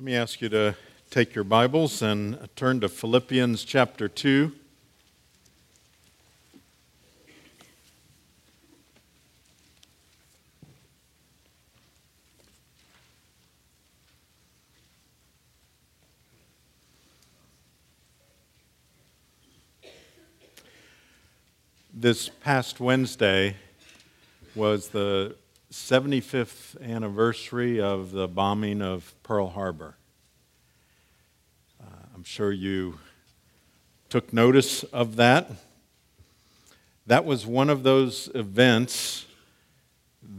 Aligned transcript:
Let 0.00 0.04
me 0.06 0.16
ask 0.16 0.40
you 0.40 0.48
to 0.48 0.74
take 1.10 1.34
your 1.34 1.44
Bibles 1.44 2.00
and 2.00 2.48
turn 2.56 2.80
to 2.80 2.88
Philippians 2.88 3.64
chapter 3.64 4.08
2. 4.08 4.50
This 21.92 22.30
past 22.30 22.80
Wednesday 22.80 23.54
was 24.54 24.88
the 24.88 25.36
75th 25.70 26.82
anniversary 26.82 27.80
of 27.80 28.10
the 28.10 28.26
bombing 28.26 28.82
of 28.82 29.14
Pearl 29.22 29.50
Harbor. 29.50 29.94
Uh, 31.80 32.06
I'm 32.12 32.24
sure 32.24 32.50
you 32.50 32.98
took 34.08 34.32
notice 34.32 34.82
of 34.82 35.14
that. 35.16 35.48
That 37.06 37.24
was 37.24 37.46
one 37.46 37.70
of 37.70 37.84
those 37.84 38.28
events 38.34 39.26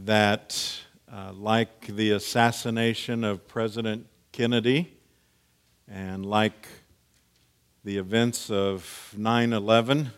that, 0.04 0.80
uh, 1.10 1.32
like 1.32 1.86
the 1.86 2.10
assassination 2.10 3.24
of 3.24 3.48
President 3.48 4.06
Kennedy 4.32 4.92
and 5.88 6.26
like 6.26 6.68
the 7.84 7.96
events 7.96 8.50
of 8.50 9.14
9 9.16 9.54
11, 9.54 10.10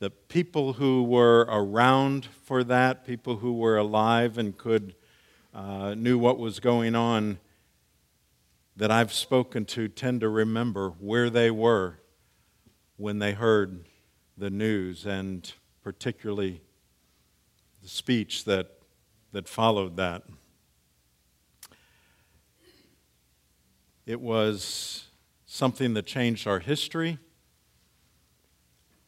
the 0.00 0.10
people 0.10 0.74
who 0.74 1.02
were 1.02 1.40
around 1.48 2.26
for 2.44 2.62
that, 2.64 3.04
people 3.04 3.36
who 3.36 3.54
were 3.54 3.76
alive 3.76 4.38
and 4.38 4.56
could 4.56 4.94
uh, 5.52 5.94
knew 5.94 6.16
what 6.18 6.38
was 6.38 6.60
going 6.60 6.94
on, 6.94 7.38
that 8.76 8.92
I've 8.92 9.12
spoken 9.12 9.64
to 9.66 9.88
tend 9.88 10.20
to 10.20 10.28
remember 10.28 10.90
where 11.00 11.30
they 11.30 11.50
were 11.50 11.98
when 12.96 13.18
they 13.18 13.32
heard 13.32 13.84
the 14.36 14.50
news, 14.50 15.04
and 15.04 15.52
particularly 15.82 16.60
the 17.82 17.88
speech 17.88 18.44
that, 18.44 18.78
that 19.32 19.48
followed 19.48 19.96
that. 19.96 20.22
It 24.06 24.20
was 24.20 25.06
something 25.44 25.94
that 25.94 26.06
changed 26.06 26.46
our 26.46 26.60
history 26.60 27.18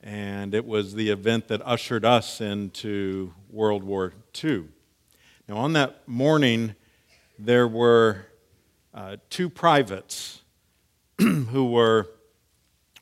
and 0.02 0.54
it 0.54 0.64
was 0.64 0.94
the 0.94 1.10
event 1.10 1.48
that 1.48 1.60
ushered 1.64 2.04
us 2.04 2.40
into 2.40 3.32
World 3.50 3.84
War 3.84 4.14
II. 4.42 4.64
Now, 5.48 5.56
on 5.56 5.74
that 5.74 6.08
morning, 6.08 6.74
there 7.38 7.68
were 7.68 8.26
uh, 8.94 9.16
two 9.28 9.50
privates 9.50 10.42
who 11.18 11.70
were 11.70 12.06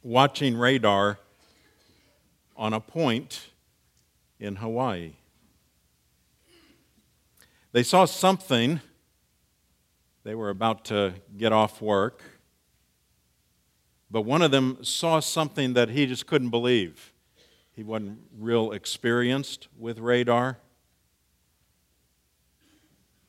watching 0.03 0.57
radar 0.57 1.19
on 2.57 2.73
a 2.73 2.81
point 2.81 3.51
in 4.41 4.57
Hawaii. 4.57 5.13
They 7.73 7.83
saw 7.83 8.07
something. 8.07 8.81
They 10.25 10.35
were 10.35 10.51
about 10.51 10.85
to 10.87 11.15
get 11.37 11.53
off 11.53 11.81
work 11.81 12.23
but 14.11 14.23
one 14.23 14.43
of 14.43 14.51
them 14.51 14.79
saw 14.83 15.21
something 15.21 15.75
that 15.75 15.91
he 15.91 16.07
just 16.07 16.27
couldn't 16.27 16.51
believe. 16.51 17.13
He 17.75 17.83
wasn't 17.83 18.21
real 18.37 18.73
experienced 18.73 19.69
with 19.79 19.99
radar, 19.99 20.59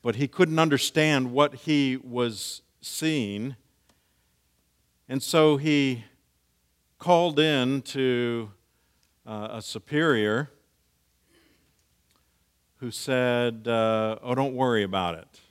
but 0.01 0.16
he 0.16 0.28
couldn't 0.28 0.59
understand 0.59 1.31
what 1.31 1.53
he 1.53 1.97
was 1.97 2.62
seeing. 2.81 3.56
And 5.07 5.22
so 5.22 5.57
he 5.57 6.06
called 6.97 7.39
in 7.39 7.81
to 7.81 8.51
uh, 9.25 9.50
a 9.51 9.62
superior 9.62 10.50
who 12.78 12.91
said, 12.91 13.68
uh, 13.68 14.18
Oh, 14.22 14.34
don't 14.35 14.56
worry 14.56 14.84
about 14.84 15.16
it. 15.16 15.41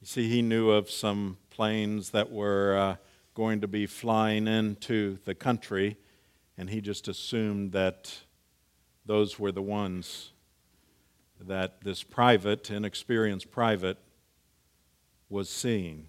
You 0.00 0.06
see, 0.06 0.28
he 0.28 0.42
knew 0.42 0.70
of 0.70 0.90
some 0.90 1.38
planes 1.58 2.10
that 2.10 2.30
were 2.30 2.78
uh, 2.78 2.96
going 3.34 3.60
to 3.60 3.66
be 3.66 3.84
flying 3.84 4.46
into 4.46 5.18
the 5.24 5.34
country, 5.34 5.96
and 6.56 6.70
he 6.70 6.80
just 6.80 7.08
assumed 7.08 7.72
that 7.72 8.16
those 9.04 9.40
were 9.40 9.50
the 9.50 9.60
ones 9.60 10.30
that 11.40 11.82
this 11.82 12.04
private, 12.04 12.70
inexperienced 12.70 13.50
private, 13.50 13.98
was 15.28 15.50
seeing. 15.50 16.06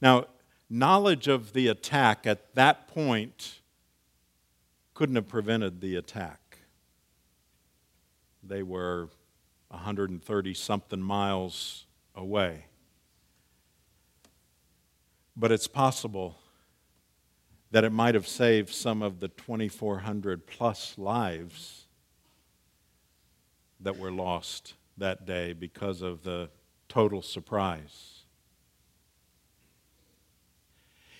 Now, 0.00 0.26
knowledge 0.70 1.26
of 1.26 1.52
the 1.52 1.66
attack 1.66 2.24
at 2.24 2.54
that 2.54 2.86
point 2.86 3.62
couldn't 4.94 5.16
have 5.16 5.26
prevented 5.26 5.80
the 5.80 5.96
attack. 5.96 6.58
They 8.44 8.62
were 8.62 9.08
130 9.70 10.54
something 10.54 11.02
miles 11.02 11.86
away. 12.14 12.66
But 15.36 15.50
it's 15.50 15.66
possible 15.66 16.36
that 17.70 17.84
it 17.84 17.90
might 17.90 18.14
have 18.14 18.28
saved 18.28 18.68
some 18.68 19.02
of 19.02 19.20
the 19.20 19.28
2,400 19.28 20.46
plus 20.46 20.98
lives 20.98 21.86
that 23.80 23.98
were 23.98 24.12
lost 24.12 24.74
that 24.98 25.26
day 25.26 25.52
because 25.52 26.02
of 26.02 26.22
the 26.22 26.50
total 26.88 27.22
surprise. 27.22 28.24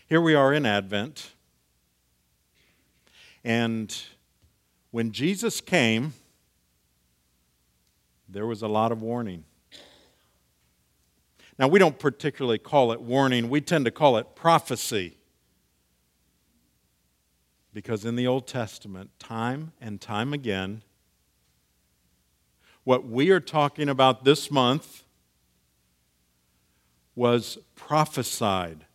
Here 0.06 0.20
we 0.20 0.34
are 0.34 0.52
in 0.52 0.66
Advent, 0.66 1.32
and 3.42 3.96
when 4.90 5.10
Jesus 5.10 5.62
came, 5.62 6.12
there 8.28 8.46
was 8.46 8.60
a 8.60 8.68
lot 8.68 8.92
of 8.92 9.00
warning. 9.00 9.44
Now, 11.58 11.68
we 11.68 11.78
don't 11.78 11.98
particularly 11.98 12.58
call 12.58 12.92
it 12.92 13.00
warning, 13.00 13.48
we 13.48 13.60
tend 13.60 13.84
to 13.84 13.90
call 13.90 14.16
it 14.16 14.34
prophecy. 14.34 15.16
Because 17.74 18.04
in 18.04 18.16
the 18.16 18.26
Old 18.26 18.46
Testament, 18.46 19.10
time 19.18 19.72
and 19.80 20.00
time 20.00 20.32
again, 20.32 20.82
what 22.84 23.06
we 23.06 23.30
are 23.30 23.40
talking 23.40 23.88
about 23.88 24.24
this 24.24 24.50
month 24.50 25.04
was 27.14 27.58
prophesied, 27.76 28.86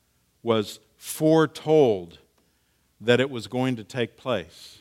was 0.43 0.79
foretold 0.95 2.19
that 2.99 3.19
it 3.19 3.29
was 3.29 3.47
going 3.47 3.75
to 3.75 3.83
take 3.83 4.17
place. 4.17 4.79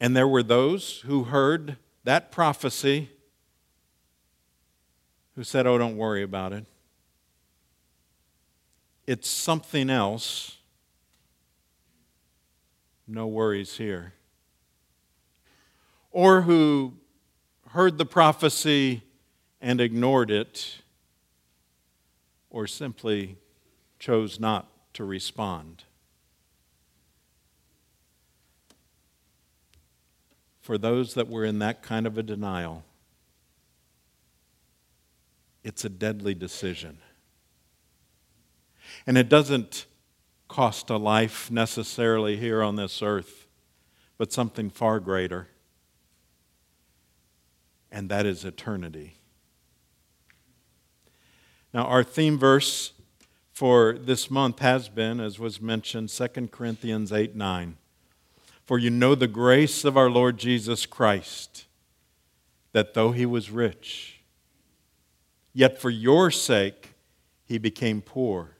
And 0.00 0.16
there 0.16 0.26
were 0.26 0.42
those 0.42 1.02
who 1.06 1.24
heard 1.24 1.76
that 2.04 2.32
prophecy 2.32 3.10
who 5.34 5.44
said, 5.44 5.66
Oh, 5.66 5.78
don't 5.78 5.96
worry 5.96 6.22
about 6.22 6.52
it. 6.52 6.66
It's 9.06 9.28
something 9.28 9.90
else. 9.90 10.58
No 13.06 13.26
worries 13.26 13.76
here. 13.76 14.14
Or 16.10 16.42
who 16.42 16.94
heard 17.70 17.98
the 17.98 18.04
prophecy 18.04 19.02
and 19.60 19.80
ignored 19.80 20.30
it, 20.30 20.82
or 22.50 22.66
simply 22.66 23.38
chose 23.98 24.38
not 24.38 24.68
to 24.94 25.04
respond. 25.04 25.84
For 30.60 30.76
those 30.76 31.14
that 31.14 31.28
were 31.28 31.44
in 31.44 31.58
that 31.60 31.82
kind 31.82 32.06
of 32.06 32.18
a 32.18 32.22
denial, 32.22 32.84
it's 35.64 35.84
a 35.84 35.88
deadly 35.88 36.34
decision. 36.34 36.98
And 39.06 39.16
it 39.16 39.28
doesn't 39.28 39.86
cost 40.48 40.90
a 40.90 40.96
life 40.96 41.50
necessarily 41.50 42.36
here 42.36 42.62
on 42.62 42.76
this 42.76 43.02
earth, 43.02 43.46
but 44.18 44.32
something 44.32 44.68
far 44.68 45.00
greater, 45.00 45.48
and 47.90 48.08
that 48.10 48.26
is 48.26 48.44
eternity. 48.44 49.16
Now, 51.72 51.84
our 51.84 52.04
theme 52.04 52.38
verse 52.38 52.92
for 53.50 53.96
this 53.98 54.30
month 54.30 54.58
has 54.58 54.88
been, 54.88 55.20
as 55.20 55.38
was 55.38 55.60
mentioned, 55.60 56.10
2 56.10 56.48
Corinthians 56.48 57.12
8 57.12 57.34
9. 57.34 57.76
For 58.64 58.78
you 58.78 58.90
know 58.90 59.14
the 59.14 59.26
grace 59.26 59.84
of 59.84 59.96
our 59.96 60.10
Lord 60.10 60.38
Jesus 60.38 60.86
Christ, 60.86 61.64
that 62.72 62.94
though 62.94 63.12
he 63.12 63.26
was 63.26 63.50
rich, 63.50 64.11
Yet 65.52 65.78
for 65.80 65.90
your 65.90 66.30
sake 66.30 66.94
he 67.44 67.58
became 67.58 68.00
poor, 68.00 68.56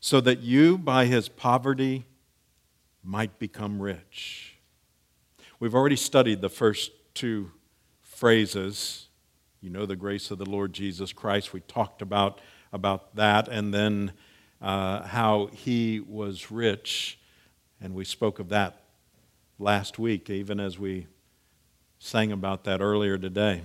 so 0.00 0.20
that 0.20 0.40
you 0.40 0.78
by 0.78 1.06
his 1.06 1.28
poverty 1.28 2.06
might 3.02 3.38
become 3.38 3.80
rich. 3.80 4.56
We've 5.60 5.74
already 5.74 5.96
studied 5.96 6.40
the 6.40 6.48
first 6.48 6.90
two 7.14 7.52
phrases 8.02 9.08
You 9.60 9.70
know 9.70 9.86
the 9.86 9.96
grace 9.96 10.30
of 10.30 10.38
the 10.38 10.48
Lord 10.48 10.72
Jesus 10.72 11.12
Christ. 11.12 11.52
We 11.52 11.60
talked 11.60 12.00
about, 12.00 12.40
about 12.72 13.16
that, 13.16 13.48
and 13.48 13.74
then 13.74 14.12
uh, 14.62 15.02
how 15.02 15.46
he 15.52 15.98
was 15.98 16.50
rich, 16.50 17.18
and 17.80 17.92
we 17.94 18.04
spoke 18.04 18.38
of 18.38 18.50
that 18.50 18.84
last 19.58 19.98
week, 19.98 20.30
even 20.30 20.60
as 20.60 20.78
we 20.78 21.08
sang 21.98 22.30
about 22.30 22.62
that 22.64 22.80
earlier 22.80 23.18
today. 23.18 23.62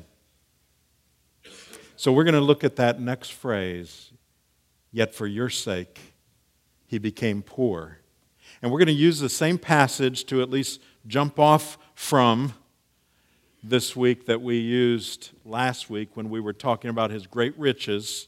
So 2.04 2.12
we're 2.12 2.26
going 2.26 2.34
to 2.34 2.42
look 2.42 2.66
at 2.66 2.76
that 2.76 3.00
next 3.00 3.32
phrase, 3.32 4.12
yet 4.92 5.16
for 5.16 5.26
your 5.26 5.48
sake 5.48 6.02
he 6.86 6.98
became 6.98 7.42
poor. 7.42 8.00
And 8.62 8.70
we're 8.70 8.80
going 8.80 8.88
to 8.88 8.92
use 8.92 9.22
the 9.22 9.30
same 9.30 9.58
passage 9.58 10.26
to 10.26 10.42
at 10.42 10.50
least 10.50 10.82
jump 11.08 11.40
off 11.40 11.78
from 11.96 12.56
this 13.64 13.96
week 13.96 14.26
that 14.26 14.42
we 14.42 14.58
used 14.58 15.30
last 15.46 15.90
week 15.90 16.18
when 16.18 16.30
we 16.30 16.42
were 16.42 16.52
talking 16.52 16.90
about 16.90 17.10
his 17.10 17.26
great 17.26 17.58
riches 17.58 18.28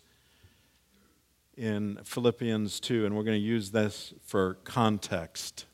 in 1.57 1.99
Philippians 2.05 2.79
2, 2.79 3.05
and 3.05 3.13
we're 3.13 3.23
going 3.23 3.37
to 3.37 3.45
use 3.45 3.71
this 3.71 4.13
for 4.23 4.53
context. 4.63 5.65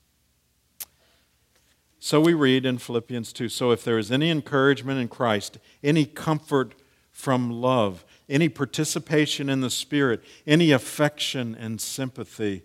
So 2.00 2.20
we 2.20 2.34
read 2.34 2.66
in 2.66 2.80
Philippians 2.80 3.32
2 3.32 3.48
So 3.48 3.70
if 3.70 3.84
there 3.84 4.00
is 4.00 4.12
any 4.12 4.32
encouragement 4.32 5.00
in 5.00 5.08
Christ, 5.08 5.60
any 5.84 6.08
comfort 6.08 6.74
from 7.22 7.52
love, 7.52 8.04
any 8.28 8.50
participation 8.50 9.48
in 9.48 9.62
the 9.62 9.70
Spirit, 9.70 10.24
any 10.48 10.72
affection 10.72 11.54
and 11.54 11.80
sympathy, 11.80 12.64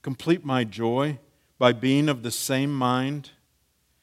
complete 0.00 0.44
my 0.44 0.62
joy 0.62 1.18
by 1.58 1.72
being 1.72 2.08
of 2.08 2.22
the 2.22 2.30
same 2.30 2.72
mind, 2.72 3.30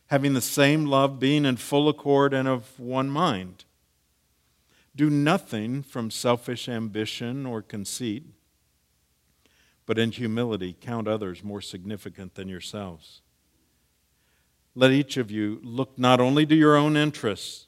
having 0.07 0.33
the 0.33 0.41
same 0.41 0.85
love, 0.85 1.19
being 1.19 1.45
in 1.45 1.55
full 1.55 1.87
accord 1.87 2.33
and 2.33 2.49
of 2.49 2.77
one 2.77 3.09
mind. 3.09 3.63
Do 4.93 5.09
nothing 5.09 5.83
from 5.83 6.11
selfish 6.11 6.67
ambition 6.67 7.45
or 7.45 7.61
conceit, 7.61 8.25
but 9.85 9.97
in 9.97 10.11
humility 10.11 10.75
count 10.81 11.07
others 11.07 11.45
more 11.45 11.61
significant 11.61 12.35
than 12.35 12.49
yourselves. 12.49 13.21
Let 14.75 14.91
each 14.91 15.15
of 15.15 15.31
you 15.31 15.61
look 15.63 15.97
not 15.97 16.19
only 16.19 16.45
to 16.45 16.55
your 16.55 16.75
own 16.75 16.97
interests, 16.97 17.67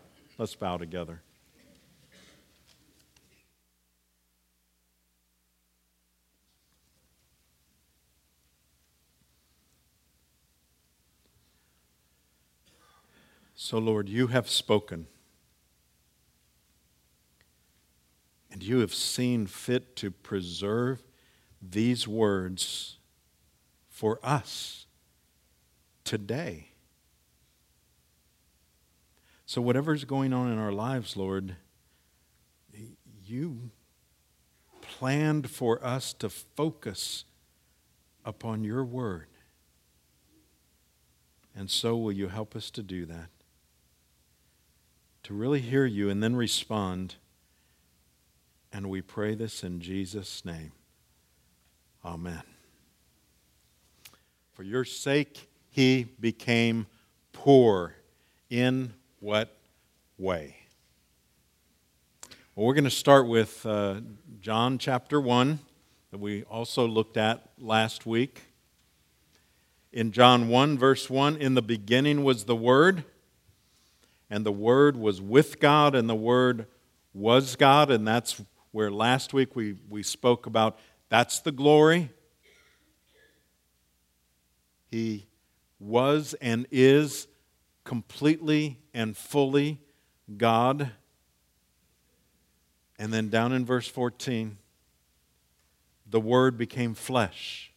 Let's 0.41 0.55
bow 0.55 0.77
together. 0.77 1.21
So, 13.53 13.77
Lord, 13.77 14.09
you 14.09 14.25
have 14.27 14.49
spoken. 14.49 15.05
And 18.51 18.63
you 18.63 18.79
have 18.79 18.95
seen 18.95 19.45
fit 19.45 19.95
to 19.97 20.09
preserve 20.09 21.03
these 21.61 22.07
words 22.07 22.97
for 23.89 24.19
us 24.23 24.87
today. 26.03 26.70
So, 29.51 29.61
whatever's 29.61 30.05
going 30.05 30.31
on 30.31 30.49
in 30.49 30.57
our 30.57 30.71
lives, 30.71 31.17
Lord, 31.17 31.57
you 33.25 33.71
planned 34.79 35.49
for 35.49 35.85
us 35.85 36.13
to 36.13 36.29
focus 36.29 37.25
upon 38.23 38.63
your 38.63 38.85
word. 38.85 39.27
And 41.53 41.69
so, 41.69 41.97
will 41.97 42.13
you 42.13 42.29
help 42.29 42.55
us 42.55 42.71
to 42.71 42.81
do 42.81 43.05
that? 43.07 43.27
To 45.23 45.33
really 45.33 45.59
hear 45.59 45.85
you 45.85 46.09
and 46.09 46.23
then 46.23 46.37
respond. 46.37 47.15
And 48.71 48.89
we 48.89 49.01
pray 49.01 49.35
this 49.35 49.65
in 49.65 49.81
Jesus' 49.81 50.45
name. 50.45 50.71
Amen. 52.05 52.43
For 54.53 54.63
your 54.63 54.85
sake, 54.85 55.49
he 55.69 56.07
became 56.21 56.87
poor. 57.33 57.95
In 58.49 58.93
what 59.21 59.55
way? 60.17 60.55
Well, 62.55 62.65
we're 62.65 62.73
going 62.73 62.85
to 62.85 62.89
start 62.89 63.27
with 63.27 63.63
uh, 63.67 64.01
John 64.39 64.79
chapter 64.79 65.21
1 65.21 65.59
that 66.09 66.17
we 66.17 66.41
also 66.45 66.87
looked 66.87 67.17
at 67.17 67.47
last 67.59 68.07
week. 68.07 68.41
In 69.93 70.11
John 70.11 70.47
1, 70.49 70.75
verse 70.75 71.07
1, 71.07 71.37
in 71.37 71.53
the 71.53 71.61
beginning 71.61 72.23
was 72.23 72.45
the 72.45 72.55
Word, 72.55 73.03
and 74.27 74.43
the 74.43 74.51
Word 74.51 74.97
was 74.97 75.21
with 75.21 75.59
God, 75.59 75.93
and 75.93 76.09
the 76.09 76.15
Word 76.15 76.65
was 77.13 77.55
God. 77.55 77.91
And 77.91 78.07
that's 78.07 78.41
where 78.71 78.89
last 78.89 79.35
week 79.35 79.55
we, 79.55 79.75
we 79.87 80.01
spoke 80.01 80.47
about 80.47 80.79
that's 81.09 81.41
the 81.41 81.51
glory 81.51 82.09
he 84.89 85.27
was 85.79 86.33
and 86.41 86.65
is 86.71 87.27
completely 87.91 88.77
and 88.93 89.17
fully 89.17 89.77
God. 90.37 90.91
And 92.97 93.11
then 93.11 93.27
down 93.27 93.51
in 93.51 93.65
verse 93.65 93.85
14, 93.85 94.57
the 96.09 96.21
Word 96.21 96.57
became 96.57 96.93
flesh 96.93 97.73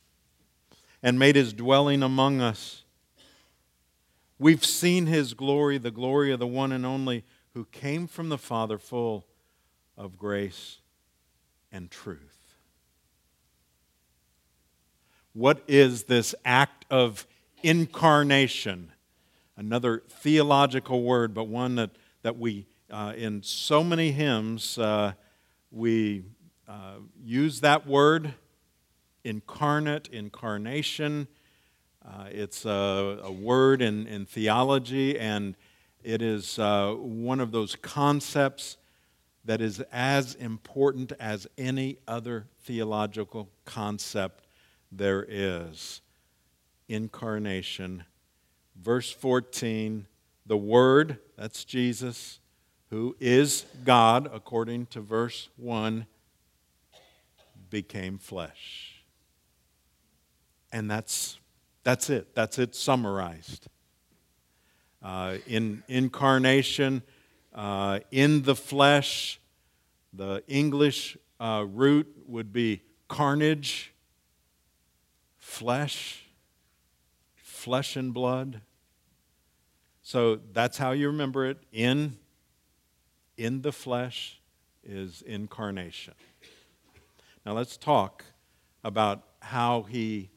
and 1.03 1.19
made 1.19 1.35
his 1.35 1.53
dwelling 1.53 2.05
among 2.05 2.41
us. 2.41 2.85
We've 4.39 4.65
seen 4.65 5.07
his 5.07 5.35
glory, 5.35 5.79
the 5.79 5.91
glory 5.91 6.31
of 6.31 6.39
the 6.39 6.47
one 6.47 6.71
and 6.71 6.87
only 6.87 7.25
who 7.53 7.65
came 7.73 8.07
from 8.07 8.29
the 8.29 8.39
Father, 8.39 8.79
full 8.79 9.27
of 9.99 10.17
grace 10.17 10.79
and 11.73 11.91
truth. 11.91 12.55
What 15.33 15.65
is 15.67 16.05
this 16.05 16.37
act 16.45 16.85
of 16.89 17.27
incarnation? 17.65 18.93
Another 19.57 20.03
theological 20.09 21.03
word, 21.03 21.33
but 21.33 21.45
one 21.45 21.77
that, 21.77 21.91
that 22.23 22.39
we, 22.39 22.67
uh, 22.91 23.13
in 23.17 23.43
so 23.43 23.85
many 23.85 24.11
hymns, 24.11 24.79
uh, 24.79 25.13
we 25.71 26.25
uh, 26.67 26.97
use 27.23 27.61
that 27.61 27.87
word 27.87 28.35
incarnate, 29.25 30.09
incarnation. 30.09 31.29
Uh, 32.05 32.27
it's 32.31 32.65
a, 32.65 33.21
a, 33.23 33.33
word 33.33 33.81
in, 33.81 34.07
in 34.07 34.27
theology, 34.27 35.19
and 35.19 35.57
it 36.03 36.21
is 36.21 36.59
uh, 36.59 36.95
one 36.99 37.41
of 37.41 37.51
those 37.51 37.77
concepts 37.77 38.77
that 39.45 39.61
is 39.61 39.81
as 39.93 40.35
important 40.35 41.13
as 41.19 41.47
any 41.57 41.99
other 42.07 42.47
theological 42.63 43.49
concept 43.65 44.47
there 44.93 45.25
is. 45.29 46.01
Incarnation. 46.89 48.05
Verse 48.81 49.11
14, 49.11 50.07
the 50.47 50.57
Word, 50.57 51.19
that's 51.37 51.65
Jesus, 51.65 52.41
who 52.91 53.17
is 53.19 53.65
God, 53.85 54.29
according 54.33 54.87
to 54.87 55.01
verse 55.01 55.49
1, 55.57 56.07
became 57.71 58.19
flesh. 58.19 59.03
And 60.71 60.91
that's, 60.91 61.39
that's 61.83 62.11
it. 62.11 62.35
That's 62.35 62.59
it 62.59 62.75
summarized. 62.75 63.69
Uh, 65.03 65.37
in 65.47 65.83
incarnation, 65.89 67.03
uh, 67.55 68.01
in 68.11 68.43
the 68.43 68.57
flesh. 68.57 69.41
The 70.13 70.43
English 70.49 71.17
uh, 71.41 71.65
root 71.69 72.07
would 72.27 72.53
be 72.53 72.83
carnage, 73.09 73.93
flesh, 75.39 76.24
flesh 77.65 77.97
and 77.97 78.13
blood. 78.13 78.61
So 80.03 80.39
that's 80.53 80.77
how 80.77 80.91
you 80.91 81.07
remember 81.07 81.47
it. 81.47 81.57
In, 81.73 82.19
in 83.39 83.63
the 83.63 83.73
flesh 83.73 84.39
is 84.83 85.23
incarnation. 85.23 86.13
Now 87.47 87.55
let's 87.55 87.79
talk 87.79 88.23
about 88.85 89.23
how 89.41 89.85
he 89.85 90.29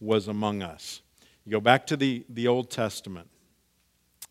was 0.00 0.26
among 0.26 0.62
us. 0.62 1.00
You 1.44 1.52
go 1.52 1.60
back 1.60 1.86
to 1.86 1.96
the, 1.96 2.26
the 2.28 2.48
Old 2.48 2.72
Testament, 2.72 3.28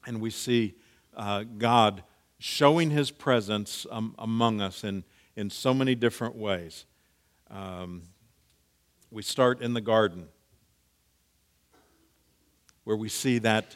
and 0.05 0.19
we 0.19 0.29
see 0.29 0.75
uh, 1.15 1.45
God 1.57 2.03
showing 2.39 2.89
his 2.89 3.09
presence 3.09 3.87
um, 3.89 4.15
among 4.19 4.59
us 4.59 4.83
in, 4.83 5.05
in 5.37 5.49
so 5.49 5.73
many 5.73 5.95
different 5.95 6.35
ways. 6.35 6.85
Um, 7.49 8.01
we 9.11 9.21
start 9.21 9.61
in 9.61 9.73
the 9.73 9.81
garden, 9.81 10.27
where 12.83 12.97
we 12.97 13.09
see 13.09 13.37
that 13.39 13.75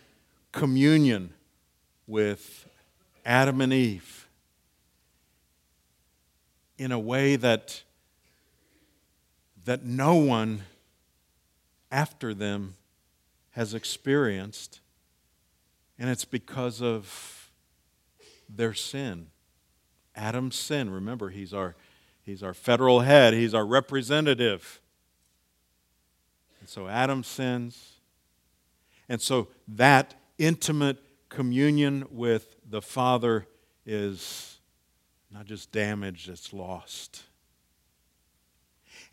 communion 0.52 1.34
with 2.06 2.68
Adam 3.26 3.62
and 3.62 3.74
Eve 3.74 4.28
in 6.78 6.92
a 6.92 7.00
way 7.00 7.36
that, 7.36 7.84
that 9.66 9.84
no 9.84 10.16
one 10.16 10.62
after 11.92 12.34
them 12.34 12.76
has 13.52 13.74
experienced, 13.74 14.80
and 15.98 16.10
it's 16.10 16.26
because 16.26 16.82
of 16.82 17.50
their 18.48 18.74
sin. 18.74 19.28
Adam's 20.16 20.56
sin. 20.56 20.90
Remember, 20.90 21.30
he's 21.30 21.54
our, 21.54 21.76
he's 22.24 22.44
our 22.44 22.54
federal 22.54 23.02
head, 23.02 23.34
he's 23.34 23.54
our 23.54 23.66
representative. 23.66 24.80
And 26.60 26.70
so 26.70 26.88
Adam 26.88 27.24
sins. 27.24 27.97
And 29.10 29.22
so 29.22 29.48
that 29.68 30.16
intimate 30.38 30.98
communion 31.30 32.06
with 32.12 32.56
the 32.70 32.82
Father 32.82 33.48
is 33.86 34.58
not 35.32 35.46
just 35.46 35.72
damaged, 35.72 36.30
it's 36.30 36.54
lost. 36.54 37.24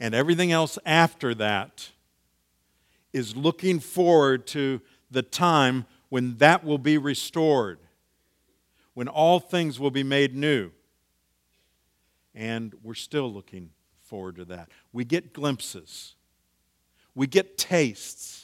And 0.00 0.14
everything 0.14 0.52
else 0.52 0.78
after 0.84 1.34
that 1.36 1.90
is 3.12 3.36
looking 3.36 3.78
forward 3.78 4.46
to 4.48 4.80
the 5.10 5.22
time 5.22 5.86
when 6.08 6.36
that 6.38 6.64
will 6.64 6.78
be 6.78 6.98
restored, 6.98 7.78
when 8.94 9.08
all 9.08 9.40
things 9.40 9.78
will 9.78 9.90
be 9.90 10.02
made 10.02 10.34
new. 10.34 10.70
And 12.34 12.74
we're 12.82 12.94
still 12.94 13.32
looking 13.32 13.70
forward 14.02 14.36
to 14.36 14.44
that. 14.46 14.68
We 14.92 15.04
get 15.04 15.32
glimpses, 15.32 16.14
we 17.14 17.26
get 17.26 17.56
tastes, 17.56 18.43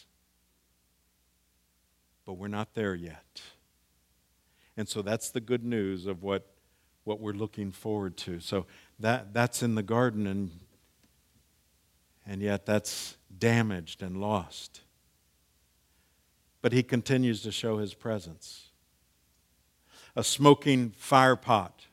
but 2.31 2.39
we're 2.39 2.47
not 2.47 2.75
there 2.75 2.95
yet. 2.95 3.43
And 4.77 4.89
so 4.89 5.03
that's 5.03 5.31
the 5.31 5.41
good 5.41 5.65
news 5.65 6.07
of 6.07 6.23
what, 6.23 6.47
what 7.03 7.19
we're 7.19 7.33
looking 7.33 7.73
forward 7.73 8.17
to. 8.19 8.39
So 8.39 8.67
that, 9.01 9.35
that's 9.35 9.65
in 9.65 9.75
the 9.75 9.83
garden, 9.83 10.29
and, 10.29 10.53
and 12.25 12.41
yet 12.41 12.67
that's 12.67 13.17
damaged 13.37 14.01
and 14.01 14.21
lost. 14.21 14.83
But 16.63 16.73
he 16.73 16.85
continues 16.85 17.43
to 17.43 17.51
show 17.51 17.79
his 17.79 17.95
presence. 17.95 18.69
A 20.15 20.23
smoking 20.23 20.91
fire 20.91 21.35
pot, 21.35 21.87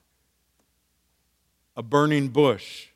a 1.76 1.82
burning 1.82 2.28
bush, 2.28 2.90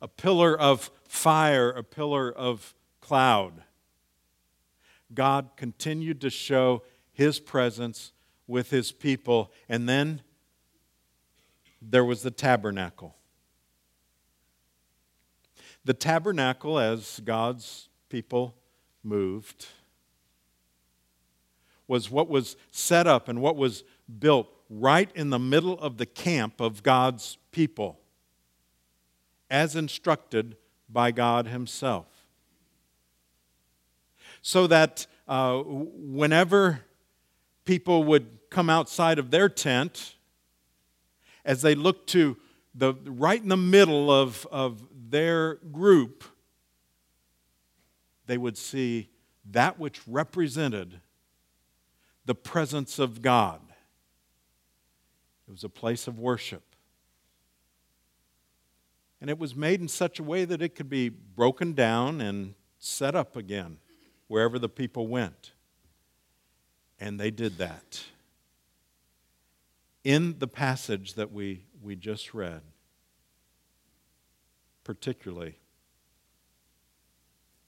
a 0.00 0.08
pillar 0.08 0.58
of 0.58 0.90
fire, 1.06 1.68
a 1.68 1.84
pillar 1.84 2.32
of 2.32 2.74
cloud. 3.02 3.64
God 5.12 5.50
continued 5.56 6.20
to 6.20 6.30
show 6.30 6.82
his 7.12 7.40
presence 7.40 8.12
with 8.46 8.70
his 8.70 8.92
people. 8.92 9.52
And 9.68 9.88
then 9.88 10.22
there 11.82 12.04
was 12.04 12.22
the 12.22 12.30
tabernacle. 12.30 13.16
The 15.84 15.94
tabernacle, 15.94 16.78
as 16.78 17.20
God's 17.24 17.88
people 18.08 18.54
moved, 19.02 19.66
was 21.88 22.10
what 22.10 22.28
was 22.28 22.56
set 22.70 23.06
up 23.06 23.28
and 23.28 23.40
what 23.40 23.56
was 23.56 23.82
built 24.18 24.48
right 24.68 25.10
in 25.14 25.30
the 25.30 25.38
middle 25.38 25.78
of 25.80 25.96
the 25.96 26.06
camp 26.06 26.60
of 26.60 26.82
God's 26.82 27.38
people, 27.50 27.98
as 29.50 29.74
instructed 29.74 30.56
by 30.88 31.10
God 31.10 31.48
Himself. 31.48 32.19
So 34.42 34.66
that 34.66 35.06
uh, 35.28 35.62
whenever 35.64 36.80
people 37.64 38.04
would 38.04 38.26
come 38.50 38.68
outside 38.68 39.18
of 39.18 39.30
their 39.30 39.48
tent, 39.48 40.16
as 41.44 41.62
they 41.62 41.74
looked 41.74 42.08
to 42.10 42.36
the 42.74 42.94
right 43.04 43.40
in 43.40 43.48
the 43.48 43.56
middle 43.56 44.10
of, 44.10 44.46
of 44.50 44.86
their 45.08 45.56
group, 45.56 46.24
they 48.26 48.38
would 48.38 48.56
see 48.56 49.08
that 49.50 49.78
which 49.78 50.00
represented 50.06 51.00
the 52.24 52.34
presence 52.34 52.98
of 52.98 53.22
God. 53.22 53.60
It 55.48 55.50
was 55.50 55.64
a 55.64 55.68
place 55.68 56.06
of 56.06 56.18
worship. 56.18 56.62
And 59.20 59.28
it 59.28 59.38
was 59.38 59.54
made 59.54 59.80
in 59.80 59.88
such 59.88 60.18
a 60.18 60.22
way 60.22 60.44
that 60.44 60.62
it 60.62 60.74
could 60.74 60.88
be 60.88 61.08
broken 61.08 61.72
down 61.72 62.20
and 62.20 62.54
set 62.78 63.14
up 63.14 63.36
again 63.36 63.78
wherever 64.30 64.60
the 64.60 64.68
people 64.68 65.08
went. 65.08 65.50
And 67.00 67.18
they 67.18 67.32
did 67.32 67.58
that. 67.58 68.04
In 70.04 70.38
the 70.38 70.46
passage 70.46 71.14
that 71.14 71.32
we, 71.32 71.64
we 71.82 71.96
just 71.96 72.32
read, 72.32 72.60
particularly. 74.84 75.58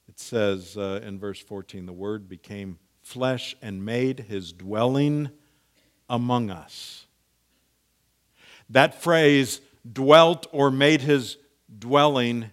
It 0.08 0.20
says 0.20 0.76
uh, 0.76 1.00
in 1.04 1.18
verse 1.18 1.40
14 1.40 1.84
the 1.84 1.92
Word 1.92 2.28
became 2.28 2.78
flesh 3.02 3.56
and 3.60 3.84
made 3.84 4.20
his 4.20 4.52
dwelling 4.52 5.30
among 6.08 6.48
us. 6.48 7.06
That 8.70 9.02
phrase, 9.02 9.60
dwelt 9.92 10.46
or 10.52 10.70
made 10.70 11.00
his 11.00 11.38
dwelling, 11.76 12.50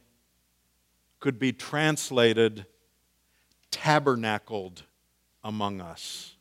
could 1.20 1.38
be 1.38 1.54
translated 1.54 2.66
tabernacled 3.72 4.84
among 5.44 5.82
us. 5.82 6.36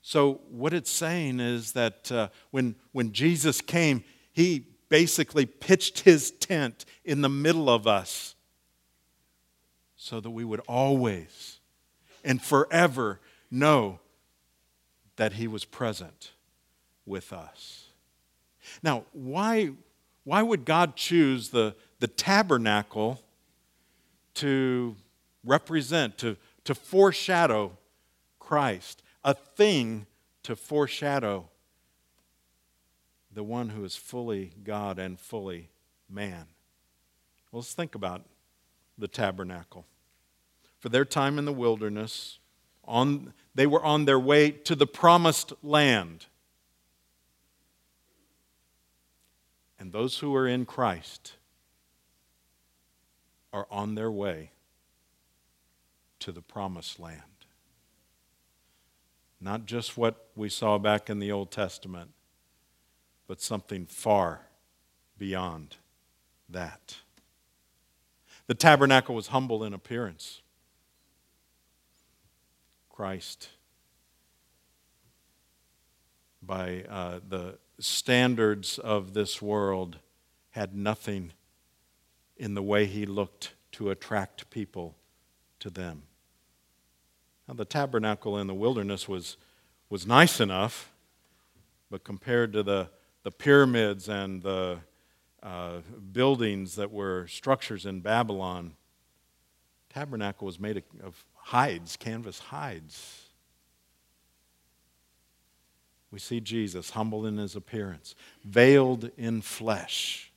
So, 0.00 0.40
what 0.50 0.72
it's 0.72 0.90
saying 0.90 1.38
is 1.38 1.72
that 1.72 2.10
uh, 2.10 2.28
when, 2.50 2.74
when 2.90 3.12
Jesus 3.12 3.60
came, 3.60 4.02
he 4.32 4.66
basically 4.88 5.46
pitched 5.46 6.00
his 6.00 6.32
tent 6.32 6.84
in 7.04 7.20
the 7.20 7.28
middle 7.28 7.70
of 7.70 7.86
us 7.86 8.34
so 9.96 10.20
that 10.20 10.30
we 10.30 10.44
would 10.44 10.60
always 10.60 11.60
and 12.24 12.42
forever 12.42 13.20
know 13.50 14.00
that 15.16 15.34
he 15.34 15.46
was 15.46 15.64
present 15.64 16.32
with 17.06 17.32
us. 17.32 17.86
Now, 18.82 19.04
why, 19.12 19.70
why 20.24 20.42
would 20.42 20.64
God 20.64 20.96
choose 20.96 21.50
the, 21.50 21.74
the 22.00 22.08
tabernacle 22.08 23.22
to 24.34 24.96
represent, 25.44 26.18
to, 26.18 26.36
to 26.64 26.74
foreshadow 26.74 27.76
Christ? 28.38 29.02
A 29.24 29.34
thing 29.34 30.06
to 30.42 30.56
foreshadow 30.56 31.48
the 33.34 33.42
one 33.42 33.70
who 33.70 33.84
is 33.84 33.96
fully 33.96 34.52
God 34.62 34.98
and 34.98 35.18
fully 35.18 35.70
man. 36.08 36.46
Well, 37.50 37.60
let's 37.60 37.74
think 37.74 37.94
about 37.94 38.22
the 38.98 39.08
tabernacle. 39.08 39.86
For 40.78 40.88
their 40.88 41.04
time 41.04 41.38
in 41.38 41.44
the 41.44 41.52
wilderness, 41.52 42.38
on, 42.84 43.32
they 43.54 43.66
were 43.66 43.84
on 43.84 44.04
their 44.04 44.18
way 44.18 44.50
to 44.50 44.74
the 44.74 44.86
promised 44.86 45.52
land. 45.62 46.26
And 49.78 49.92
those 49.92 50.18
who 50.18 50.34
are 50.34 50.46
in 50.46 50.64
Christ 50.64 51.34
are 53.52 53.66
on 53.70 53.94
their 53.94 54.10
way 54.10 54.50
to 56.20 56.32
the 56.32 56.42
promised 56.42 56.98
land. 56.98 57.22
Not 59.40 59.66
just 59.66 59.96
what 59.96 60.28
we 60.36 60.48
saw 60.48 60.78
back 60.78 61.10
in 61.10 61.18
the 61.18 61.32
Old 61.32 61.50
Testament 61.50 62.10
but 63.26 63.40
something 63.40 63.86
far 63.86 64.42
beyond 65.16 65.76
that. 66.48 66.96
The 68.46 68.54
tabernacle 68.54 69.14
was 69.14 69.28
humble 69.28 69.64
in 69.64 69.72
appearance. 69.72 70.42
Christ 72.90 73.48
by 76.42 76.84
uh, 76.88 77.20
the 77.26 77.58
standards 77.78 78.78
of 78.78 79.14
this 79.14 79.40
world, 79.40 79.98
had 80.50 80.74
nothing 80.74 81.32
in 82.36 82.54
the 82.54 82.62
way 82.62 82.86
he 82.86 83.06
looked 83.06 83.54
to 83.72 83.90
attract 83.90 84.50
people 84.50 84.96
to 85.60 85.70
them. 85.70 86.02
Now, 87.46 87.54
the 87.54 87.64
tabernacle 87.64 88.38
in 88.38 88.46
the 88.46 88.54
wilderness 88.54 89.08
was, 89.08 89.36
was 89.88 90.06
nice 90.06 90.40
enough, 90.40 90.92
but 91.90 92.04
compared 92.04 92.52
to 92.54 92.62
the, 92.62 92.88
the 93.22 93.30
pyramids 93.30 94.08
and 94.08 94.42
the 94.42 94.78
uh, 95.42 95.80
buildings 96.12 96.76
that 96.76 96.90
were 96.90 97.26
structures 97.26 97.84
in 97.84 98.00
Babylon, 98.00 98.74
tabernacle 99.92 100.46
was 100.46 100.58
made 100.58 100.82
of 101.02 101.24
hides, 101.34 101.96
canvas 101.96 102.38
hides. 102.38 103.22
We 106.10 106.18
see 106.18 106.40
Jesus 106.40 106.90
humble 106.90 107.26
in 107.26 107.38
his 107.38 107.56
appearance, 107.56 108.14
veiled 108.44 109.10
in 109.16 109.42
flesh, 109.42 110.31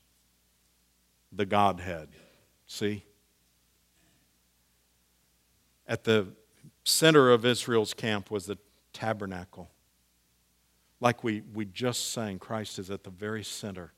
the 1.35 1.45
Godhead. 1.45 2.09
See? 2.67 3.03
At 5.87 6.03
the 6.03 6.27
center 6.83 7.31
of 7.31 7.45
Israel's 7.45 7.93
camp 7.93 8.31
was 8.31 8.45
the 8.45 8.57
tabernacle. 8.93 9.69
Like 10.99 11.23
we, 11.23 11.41
we 11.53 11.65
just 11.65 12.11
sang, 12.13 12.39
Christ 12.39 12.79
is 12.79 12.89
at 12.89 13.03
the 13.03 13.09
very 13.09 13.43
center 13.43 13.91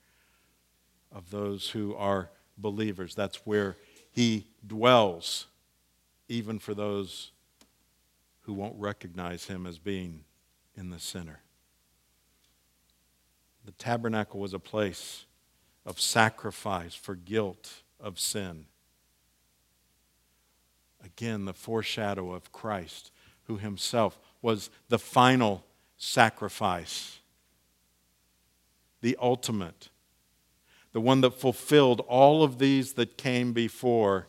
of 1.11 1.29
those 1.29 1.69
who 1.69 1.95
are 1.95 2.29
believers. 2.57 3.15
That's 3.15 3.37
where 3.45 3.77
he 4.11 4.47
dwells, 4.65 5.47
even 6.27 6.59
for 6.59 6.73
those 6.73 7.31
who 8.41 8.53
won't 8.53 8.75
recognize 8.77 9.45
him 9.45 9.67
as 9.67 9.77
being 9.77 10.23
in 10.75 10.89
the 10.89 10.99
center. 10.99 11.41
The 13.65 13.71
tabernacle 13.73 14.39
was 14.39 14.53
a 14.53 14.59
place 14.59 15.26
of 15.87 16.01
sacrifice 16.01 16.93
for 16.93 17.15
guilt 17.15 17.81
of 17.97 18.19
sin. 18.19 18.65
Again, 21.03 21.45
the 21.45 21.53
foreshadow 21.53 22.33
of 22.33 22.51
Christ, 22.51 23.09
who 23.45 23.55
himself 23.55 24.19
was 24.41 24.69
the 24.89 24.99
final 24.99 25.63
sacrifice, 25.97 27.19
the 29.01 29.17
ultimate, 29.21 29.87
the 30.91 30.99
one 30.99 31.21
that 31.21 31.31
fulfilled 31.31 32.01
all 32.01 32.43
of 32.43 32.59
these 32.59 32.93
that 32.93 33.17
came 33.17 33.53
before, 33.53 34.27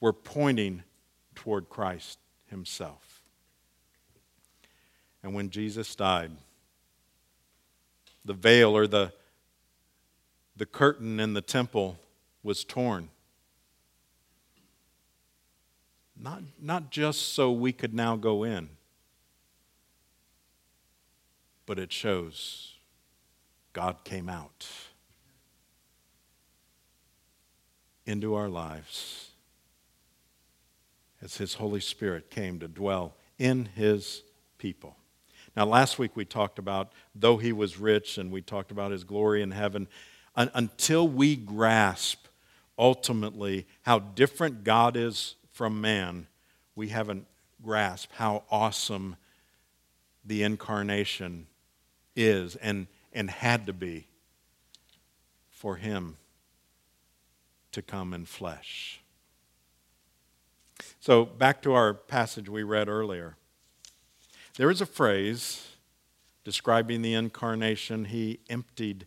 were 0.00 0.12
pointing 0.12 0.82
toward 1.36 1.68
Christ 1.68 2.18
himself. 2.50 3.22
And 5.22 5.34
when 5.34 5.50
Jesus 5.50 5.94
died, 5.94 6.32
the 8.24 8.34
veil 8.34 8.76
or 8.76 8.88
the, 8.88 9.12
the 10.56 10.66
curtain 10.66 11.18
in 11.18 11.34
the 11.34 11.42
temple 11.42 11.98
was 12.42 12.64
torn. 12.64 13.10
Not, 16.16 16.42
not 16.60 16.90
just 16.90 17.32
so 17.34 17.50
we 17.50 17.72
could 17.72 17.92
now 17.92 18.16
go 18.16 18.44
in, 18.44 18.68
but 21.66 21.78
it 21.78 21.92
shows 21.92 22.74
God 23.72 24.04
came 24.04 24.28
out 24.28 24.66
into 28.06 28.34
our 28.34 28.48
lives 28.48 29.30
as 31.20 31.38
His 31.38 31.54
Holy 31.54 31.80
Spirit 31.80 32.30
came 32.30 32.60
to 32.60 32.68
dwell 32.68 33.16
in 33.38 33.64
His 33.74 34.22
people. 34.58 34.96
Now, 35.56 35.64
last 35.66 35.98
week 35.98 36.16
we 36.16 36.24
talked 36.24 36.58
about, 36.58 36.92
though 37.14 37.38
He 37.38 37.52
was 37.52 37.78
rich, 37.78 38.18
and 38.18 38.30
we 38.30 38.42
talked 38.42 38.70
about 38.70 38.92
His 38.92 39.04
glory 39.04 39.42
in 39.42 39.50
heaven, 39.50 39.88
until 40.36 41.06
we 41.06 41.36
grasp 41.36 42.26
ultimately 42.78 43.66
how 43.82 43.98
different 43.98 44.64
God 44.64 44.96
is 44.96 45.36
from 45.52 45.80
man, 45.80 46.26
we 46.74 46.88
haven't 46.88 47.26
grasped 47.62 48.12
how 48.16 48.42
awesome 48.50 49.16
the 50.24 50.42
incarnation 50.42 51.46
is 52.16 52.56
and, 52.56 52.86
and 53.12 53.30
had 53.30 53.66
to 53.66 53.72
be 53.72 54.06
for 55.50 55.76
him 55.76 56.16
to 57.72 57.82
come 57.82 58.12
in 58.12 58.24
flesh. 58.24 59.00
So, 61.00 61.24
back 61.24 61.62
to 61.62 61.74
our 61.74 61.94
passage 61.94 62.48
we 62.48 62.62
read 62.62 62.88
earlier. 62.88 63.36
There 64.56 64.70
is 64.70 64.80
a 64.80 64.86
phrase 64.86 65.68
describing 66.44 67.02
the 67.02 67.14
incarnation. 67.14 68.06
He 68.06 68.40
emptied 68.48 69.06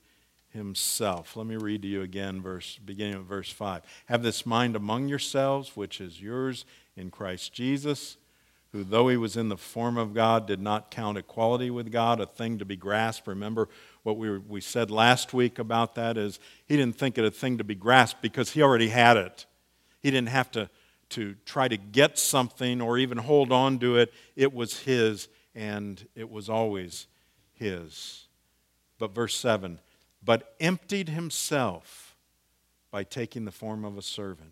himself. 0.58 1.38
Let 1.38 1.48
me 1.48 1.56
read 1.56 1.84
to 1.84 1.88
you 1.88 2.02
again, 2.02 2.42
verse, 2.42 2.78
beginning 2.84 3.14
of 3.14 3.26
verse 3.26 3.52
5. 3.52 3.84
Have 4.08 4.24
this 4.24 4.46
mind 4.46 4.76
among 4.76 5.08
yourselves, 5.08 5.76
which 5.76 6.02
is 6.02 6.22
yours 6.22 6.66
in 6.98 7.12
Christ 7.12 7.54
Jesus, 7.54 8.18
who, 8.72 8.84
though 8.84 9.08
he 9.08 9.16
was 9.16 9.38
in 9.38 9.50
the 9.50 9.56
form 9.56 9.98
of 9.98 10.14
God, 10.14 10.48
did 10.48 10.60
not 10.60 10.92
count 10.92 11.18
equality 11.18 11.70
with 11.70 11.92
God 11.92 12.20
a 12.20 12.26
thing 12.26 12.58
to 12.58 12.66
be 12.66 12.76
grasped. 12.76 13.28
Remember 13.28 13.70
what 14.04 14.18
we, 14.18 14.38
we 14.38 14.60
said 14.60 14.92
last 14.92 15.34
week 15.34 15.60
about 15.60 15.96
that 15.96 16.18
is 16.18 16.40
he 16.66 16.76
didn't 16.76 16.98
think 16.98 17.18
it 17.18 17.24
a 17.24 17.32
thing 17.32 17.58
to 17.60 17.64
be 17.64 17.76
grasped 17.76 18.22
because 18.22 18.52
he 18.52 18.62
already 18.62 18.90
had 18.90 19.16
it. 19.16 19.46
He 20.02 20.12
didn't 20.12 20.30
have 20.30 20.52
to, 20.52 20.70
to 21.12 21.36
try 21.46 21.68
to 21.68 21.78
get 21.78 22.18
something 22.18 22.82
or 22.82 22.98
even 22.98 23.20
hold 23.20 23.52
on 23.52 23.80
to 23.80 23.98
it. 23.98 24.12
It 24.36 24.54
was 24.54 24.82
his, 24.82 25.30
and 25.56 26.06
it 26.16 26.30
was 26.30 26.50
always 26.50 27.08
his. 27.54 28.28
But 29.00 29.14
verse 29.14 29.36
7 29.36 29.80
but 30.28 30.56
emptied 30.60 31.08
himself 31.08 32.18
by 32.92 33.02
taking 33.02 33.46
the 33.46 33.52
form 33.52 33.86
of 33.86 33.98
a 33.98 34.02
servant, 34.02 34.52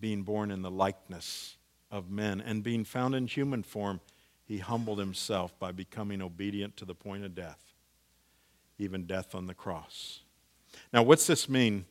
being 0.00 0.24
born 0.24 0.50
in 0.50 0.62
the 0.62 0.70
likeness 0.70 1.56
of 1.88 2.10
men, 2.10 2.40
and 2.40 2.64
being 2.64 2.84
found 2.84 3.14
in 3.14 3.28
human 3.28 3.62
form, 3.62 4.00
he 4.44 4.58
humbled 4.58 4.98
himself 4.98 5.56
by 5.60 5.70
becoming 5.70 6.20
obedient 6.20 6.76
to 6.76 6.84
the 6.84 6.96
point 6.96 7.24
of 7.24 7.32
death, 7.32 7.60
even 8.76 9.06
death 9.06 9.36
on 9.36 9.46
the 9.46 9.54
cross. 9.54 10.22
Now, 10.92 11.04
what's 11.04 11.28
this 11.28 11.48
mean 11.48 11.84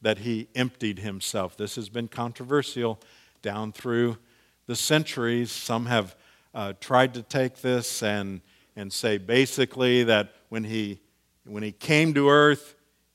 that 0.00 0.18
he 0.18 0.46
emptied 0.54 1.00
himself? 1.00 1.56
This 1.56 1.74
has 1.74 1.88
been 1.88 2.06
controversial 2.06 3.00
down 3.42 3.72
through 3.72 4.18
the 4.66 4.76
centuries. 4.76 5.50
Some 5.50 5.86
have 5.86 6.14
uh, 6.54 6.74
tried 6.80 7.12
to 7.14 7.24
take 7.24 7.60
this 7.60 8.04
and, 8.04 8.40
and 8.76 8.92
say 8.92 9.18
basically 9.18 10.04
that 10.04 10.32
when 10.48 10.62
he 10.62 11.00
when 11.44 11.62
he 11.62 11.72
came 11.72 12.14
to 12.14 12.28
earth, 12.28 12.74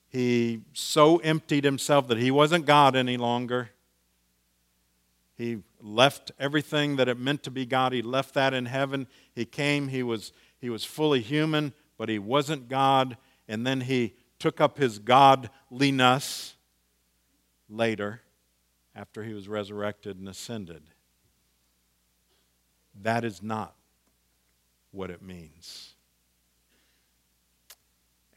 he 0.09 0.61
so 0.73 1.17
emptied 1.17 1.63
himself 1.63 2.07
that 2.07 2.17
he 2.17 2.31
wasn't 2.31 2.65
God 2.65 2.95
any 2.95 3.17
longer. 3.17 3.69
He 5.37 5.63
left 5.81 6.31
everything 6.39 6.95
that 6.95 7.09
it 7.09 7.19
meant 7.19 7.43
to 7.43 7.51
be 7.51 7.65
God. 7.65 7.91
He 7.91 8.01
left 8.01 8.33
that 8.35 8.53
in 8.53 8.65
heaven. 8.65 9.07
He 9.33 9.45
came, 9.45 9.89
he 9.89 10.03
was, 10.03 10.31
he 10.59 10.69
was 10.69 10.85
fully 10.85 11.21
human, 11.21 11.73
but 11.97 12.07
he 12.07 12.19
wasn't 12.19 12.69
God. 12.69 13.17
And 13.47 13.67
then 13.67 13.81
he 13.81 14.15
took 14.39 14.61
up 14.61 14.77
his 14.77 14.99
godliness 14.99 16.55
later 17.69 18.21
after 18.95 19.23
he 19.23 19.33
was 19.33 19.49
resurrected 19.49 20.17
and 20.17 20.29
ascended. 20.29 20.83
That 23.01 23.25
is 23.25 23.43
not 23.43 23.75
what 24.91 25.09
it 25.09 25.21
means. 25.21 25.94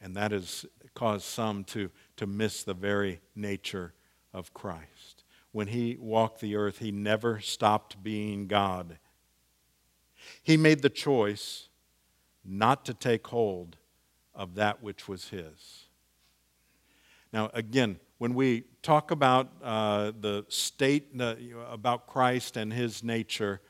And 0.09 0.17
that 0.17 0.31
has 0.31 0.65
caused 0.95 1.25
some 1.25 1.63
to, 1.65 1.91
to 2.17 2.25
miss 2.25 2.63
the 2.63 2.73
very 2.73 3.21
nature 3.35 3.93
of 4.33 4.55
Christ. 4.55 5.23
When 5.51 5.67
he 5.67 5.97
walked 5.99 6.41
the 6.41 6.55
earth, 6.55 6.79
he 6.79 6.91
never 6.91 7.39
stopped 7.39 8.01
being 8.01 8.47
God. 8.47 8.97
He 10.41 10.57
made 10.57 10.81
the 10.81 10.89
choice 10.89 11.67
not 12.43 12.85
to 12.85 12.95
take 12.95 13.27
hold 13.27 13.77
of 14.33 14.55
that 14.55 14.81
which 14.81 15.07
was 15.07 15.27
his. 15.27 15.85
Now, 17.31 17.51
again, 17.53 17.99
when 18.17 18.33
we 18.33 18.63
talk 18.81 19.11
about 19.11 19.51
uh, 19.63 20.11
the 20.19 20.43
state, 20.49 21.09
uh, 21.19 21.35
about 21.69 22.07
Christ 22.07 22.57
and 22.57 22.73
his 22.73 23.03
nature, 23.03 23.61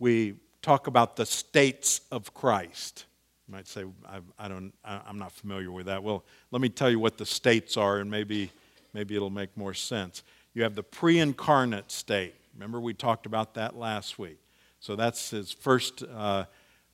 we 0.00 0.34
talk 0.62 0.88
about 0.88 1.14
the 1.14 1.26
states 1.26 2.00
of 2.10 2.34
Christ. 2.34 3.04
You 3.50 3.56
might 3.56 3.66
say, 3.66 3.84
I, 4.06 4.20
I 4.38 4.46
don't, 4.46 4.72
I, 4.84 5.00
I'm 5.08 5.18
not 5.18 5.32
familiar 5.32 5.72
with 5.72 5.86
that. 5.86 6.04
Well, 6.04 6.24
let 6.52 6.62
me 6.62 6.68
tell 6.68 6.88
you 6.88 7.00
what 7.00 7.18
the 7.18 7.26
states 7.26 7.76
are, 7.76 7.98
and 7.98 8.08
maybe, 8.08 8.52
maybe 8.94 9.16
it'll 9.16 9.28
make 9.28 9.56
more 9.56 9.74
sense. 9.74 10.22
You 10.54 10.62
have 10.62 10.76
the 10.76 10.84
pre 10.84 11.18
incarnate 11.18 11.90
state. 11.90 12.34
Remember, 12.54 12.80
we 12.80 12.94
talked 12.94 13.26
about 13.26 13.54
that 13.54 13.76
last 13.76 14.20
week. 14.20 14.38
So 14.78 14.94
that's 14.94 15.30
his 15.30 15.50
first 15.50 16.04
uh, 16.04 16.44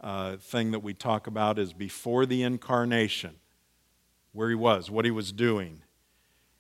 uh, 0.01 0.39
thing 0.39 0.71
that 0.71 0.79
we 0.79 0.95
talk 0.95 1.27
about 1.27 1.59
is 1.59 1.75
before 1.75 2.25
the 2.25 2.43
incarnation, 2.43 3.35
where 4.33 4.49
he 4.49 4.55
was, 4.55 4.91
what 4.91 5.05
he 5.05 5.11
was 5.11 5.33
doing. 5.33 5.83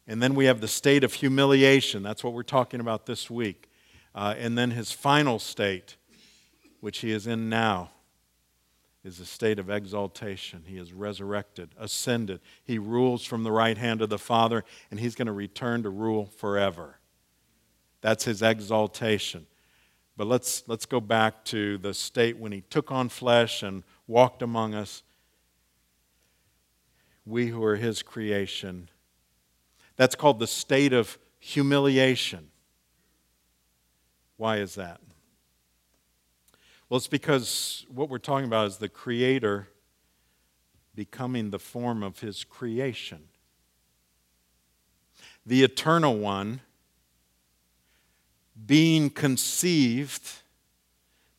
And 0.06 0.22
then 0.22 0.34
we 0.34 0.44
have 0.44 0.60
the 0.60 0.68
state 0.68 1.04
of 1.04 1.14
humiliation. 1.14 2.02
That's 2.02 2.22
what 2.22 2.34
we're 2.34 2.42
talking 2.42 2.80
about 2.80 3.06
this 3.06 3.30
week. 3.30 3.70
Uh, 4.14 4.34
and 4.36 4.58
then 4.58 4.72
his 4.72 4.92
final 4.92 5.38
state, 5.38 5.96
which 6.80 6.98
he 6.98 7.12
is 7.12 7.26
in 7.26 7.48
now 7.48 7.92
is 9.06 9.20
a 9.20 9.24
state 9.24 9.60
of 9.60 9.70
exaltation. 9.70 10.64
He 10.66 10.78
is 10.78 10.92
resurrected, 10.92 11.70
ascended. 11.78 12.40
He 12.64 12.76
rules 12.76 13.24
from 13.24 13.44
the 13.44 13.52
right 13.52 13.78
hand 13.78 14.02
of 14.02 14.08
the 14.08 14.18
Father, 14.18 14.64
and 14.90 14.98
he's 14.98 15.14
going 15.14 15.26
to 15.26 15.32
return 15.32 15.84
to 15.84 15.90
rule 15.90 16.26
forever. 16.26 16.98
That's 18.00 18.24
his 18.24 18.42
exaltation. 18.42 19.46
But 20.16 20.26
let's, 20.26 20.64
let's 20.66 20.86
go 20.86 21.00
back 21.00 21.44
to 21.46 21.78
the 21.78 21.94
state 21.94 22.36
when 22.36 22.50
he 22.50 22.62
took 22.62 22.90
on 22.90 23.08
flesh 23.08 23.62
and 23.62 23.84
walked 24.08 24.42
among 24.42 24.74
us. 24.74 25.04
We 27.24 27.46
who 27.46 27.62
are 27.62 27.76
his 27.76 28.02
creation. 28.02 28.88
That's 29.94 30.16
called 30.16 30.40
the 30.40 30.48
state 30.48 30.92
of 30.92 31.16
humiliation. 31.38 32.50
Why 34.36 34.56
is 34.56 34.74
that? 34.74 35.00
Well, 36.88 36.98
it's 36.98 37.08
because 37.08 37.84
what 37.92 38.08
we're 38.08 38.18
talking 38.18 38.46
about 38.46 38.68
is 38.68 38.76
the 38.76 38.88
Creator 38.88 39.68
becoming 40.94 41.50
the 41.50 41.58
form 41.58 42.02
of 42.02 42.20
His 42.20 42.44
creation. 42.44 43.24
The 45.44 45.64
Eternal 45.64 46.16
One 46.16 46.60
being 48.66 49.10
conceived, 49.10 50.30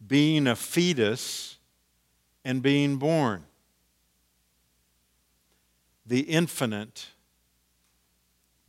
being 0.05 0.47
a 0.47 0.55
fetus, 0.55 1.57
and 2.43 2.61
being 2.61 2.97
born. 2.97 3.45
The 6.05 6.21
infinite 6.21 7.07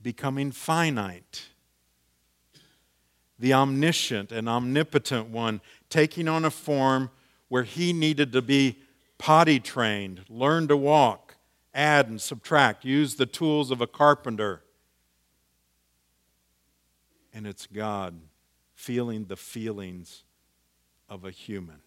becoming 0.00 0.52
finite 0.52 1.48
the 3.38 3.52
omniscient 3.52 4.32
and 4.32 4.48
omnipotent 4.48 5.28
one, 5.28 5.60
taking 5.88 6.28
on 6.28 6.44
a 6.44 6.50
form 6.50 7.10
where 7.48 7.62
he 7.62 7.92
needed 7.92 8.32
to 8.32 8.42
be 8.42 8.78
potty 9.16 9.60
trained, 9.60 10.24
learn 10.28 10.68
to 10.68 10.76
walk, 10.76 11.36
add 11.74 12.08
and 12.08 12.20
subtract, 12.20 12.84
use 12.84 13.16
the 13.16 13.26
tools 13.26 13.70
of 13.70 13.80
a 13.80 13.86
carpenter. 13.86 14.62
And 17.32 17.46
it's 17.46 17.66
God 17.66 18.18
feeling 18.74 19.26
the 19.26 19.36
feelings 19.36 20.24
of 21.08 21.24
a 21.24 21.30
human. 21.30 21.80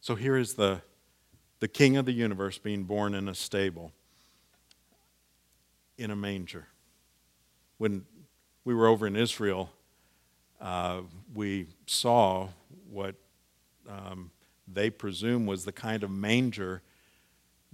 So 0.00 0.14
here 0.14 0.36
is 0.36 0.54
the, 0.54 0.82
the 1.60 1.68
king 1.68 1.96
of 1.96 2.06
the 2.06 2.12
universe 2.12 2.58
being 2.58 2.84
born 2.84 3.14
in 3.14 3.28
a 3.28 3.34
stable, 3.34 3.92
in 5.96 6.10
a 6.10 6.16
manger. 6.16 6.66
When 7.78 8.04
we 8.64 8.74
were 8.74 8.86
over 8.86 9.06
in 9.06 9.16
Israel, 9.16 9.70
uh, 10.60 11.00
we 11.34 11.66
saw 11.86 12.48
what 12.88 13.16
um, 13.88 14.30
they 14.72 14.90
presume 14.90 15.46
was 15.46 15.64
the 15.64 15.72
kind 15.72 16.02
of 16.04 16.10
manger 16.10 16.82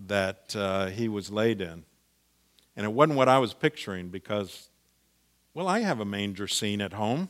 that 0.06 0.54
uh, 0.56 0.86
he 0.86 1.08
was 1.08 1.30
laid 1.30 1.60
in. 1.60 1.84
And 2.76 2.86
it 2.86 2.92
wasn't 2.92 3.18
what 3.18 3.28
I 3.28 3.38
was 3.38 3.52
picturing 3.52 4.08
because, 4.08 4.70
well, 5.52 5.68
I 5.68 5.80
have 5.80 6.00
a 6.00 6.04
manger 6.04 6.48
scene 6.48 6.80
at 6.80 6.92
home. 6.92 7.28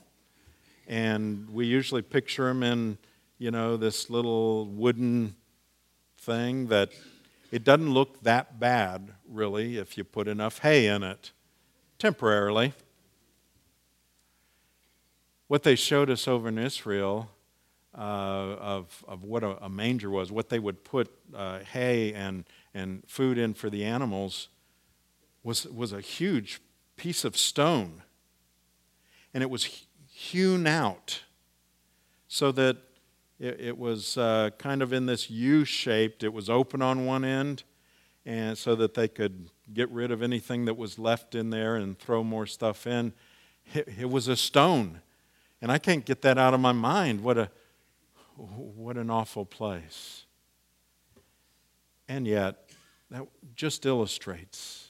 And 0.86 1.50
we 1.50 1.66
usually 1.66 2.02
picture 2.02 2.48
him 2.48 2.62
in, 2.62 2.98
you 3.38 3.50
know, 3.50 3.76
this 3.76 4.08
little 4.08 4.66
wooden 4.66 5.34
thing 6.18 6.68
that 6.68 6.90
it 7.50 7.64
doesn't 7.64 7.92
look 7.92 8.22
that 8.22 8.60
bad, 8.60 9.12
really, 9.28 9.78
if 9.78 9.98
you 9.98 10.04
put 10.04 10.28
enough 10.28 10.60
hay 10.60 10.86
in 10.86 11.02
it 11.02 11.32
temporarily 11.98 12.74
what 15.48 15.62
they 15.62 15.74
showed 15.74 16.10
us 16.10 16.28
over 16.28 16.48
in 16.48 16.58
Israel 16.58 17.30
uh, 17.96 18.00
of, 18.00 19.04
of 19.08 19.24
what 19.24 19.42
a, 19.42 19.64
a, 19.64 19.68
manger 19.68 20.10
was, 20.10 20.30
what 20.30 20.50
they 20.50 20.58
would 20.58 20.84
put 20.84 21.10
uh, 21.34 21.58
hay 21.60 22.12
and, 22.12 22.44
and 22.74 23.02
food 23.08 23.38
in 23.38 23.54
for 23.54 23.68
the 23.70 23.82
animals, 23.82 24.48
was, 25.42 25.66
was 25.66 25.92
a 25.92 26.00
huge 26.00 26.60
piece 26.96 27.24
of 27.24 27.36
stone. 27.36 28.02
And 29.32 29.42
it 29.42 29.50
was 29.50 29.86
hewn 30.06 30.66
out 30.66 31.22
so 32.28 32.52
that 32.52 32.76
it, 33.40 33.60
it 33.60 33.78
was 33.78 34.18
uh, 34.18 34.50
kind 34.58 34.82
of 34.82 34.92
in 34.92 35.06
this 35.06 35.30
U 35.30 35.64
shaped, 35.64 36.22
it 36.22 36.32
was 36.32 36.50
open 36.50 36.82
on 36.82 37.06
one 37.06 37.24
end, 37.24 37.64
and 38.26 38.58
so 38.58 38.74
that 38.74 38.94
they 38.94 39.08
could 39.08 39.48
get 39.72 39.90
rid 39.90 40.10
of 40.10 40.22
anything 40.22 40.66
that 40.66 40.76
was 40.76 40.98
left 40.98 41.34
in 41.34 41.50
there 41.50 41.76
and 41.76 41.98
throw 41.98 42.22
more 42.22 42.46
stuff 42.46 42.86
in. 42.86 43.14
It, 43.72 43.88
it 44.00 44.10
was 44.10 44.28
a 44.28 44.36
stone 44.36 45.00
and 45.60 45.72
I 45.72 45.78
can't 45.78 46.04
get 46.04 46.22
that 46.22 46.38
out 46.38 46.54
of 46.54 46.60
my 46.60 46.72
mind. 46.72 47.22
What, 47.22 47.38
a, 47.38 47.50
what 48.36 48.96
an 48.96 49.10
awful 49.10 49.44
place. 49.44 50.24
And 52.08 52.26
yet, 52.26 52.70
that 53.10 53.26
just 53.54 53.84
illustrates. 53.84 54.88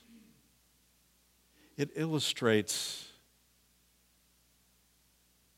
It 1.76 1.90
illustrates 1.94 3.08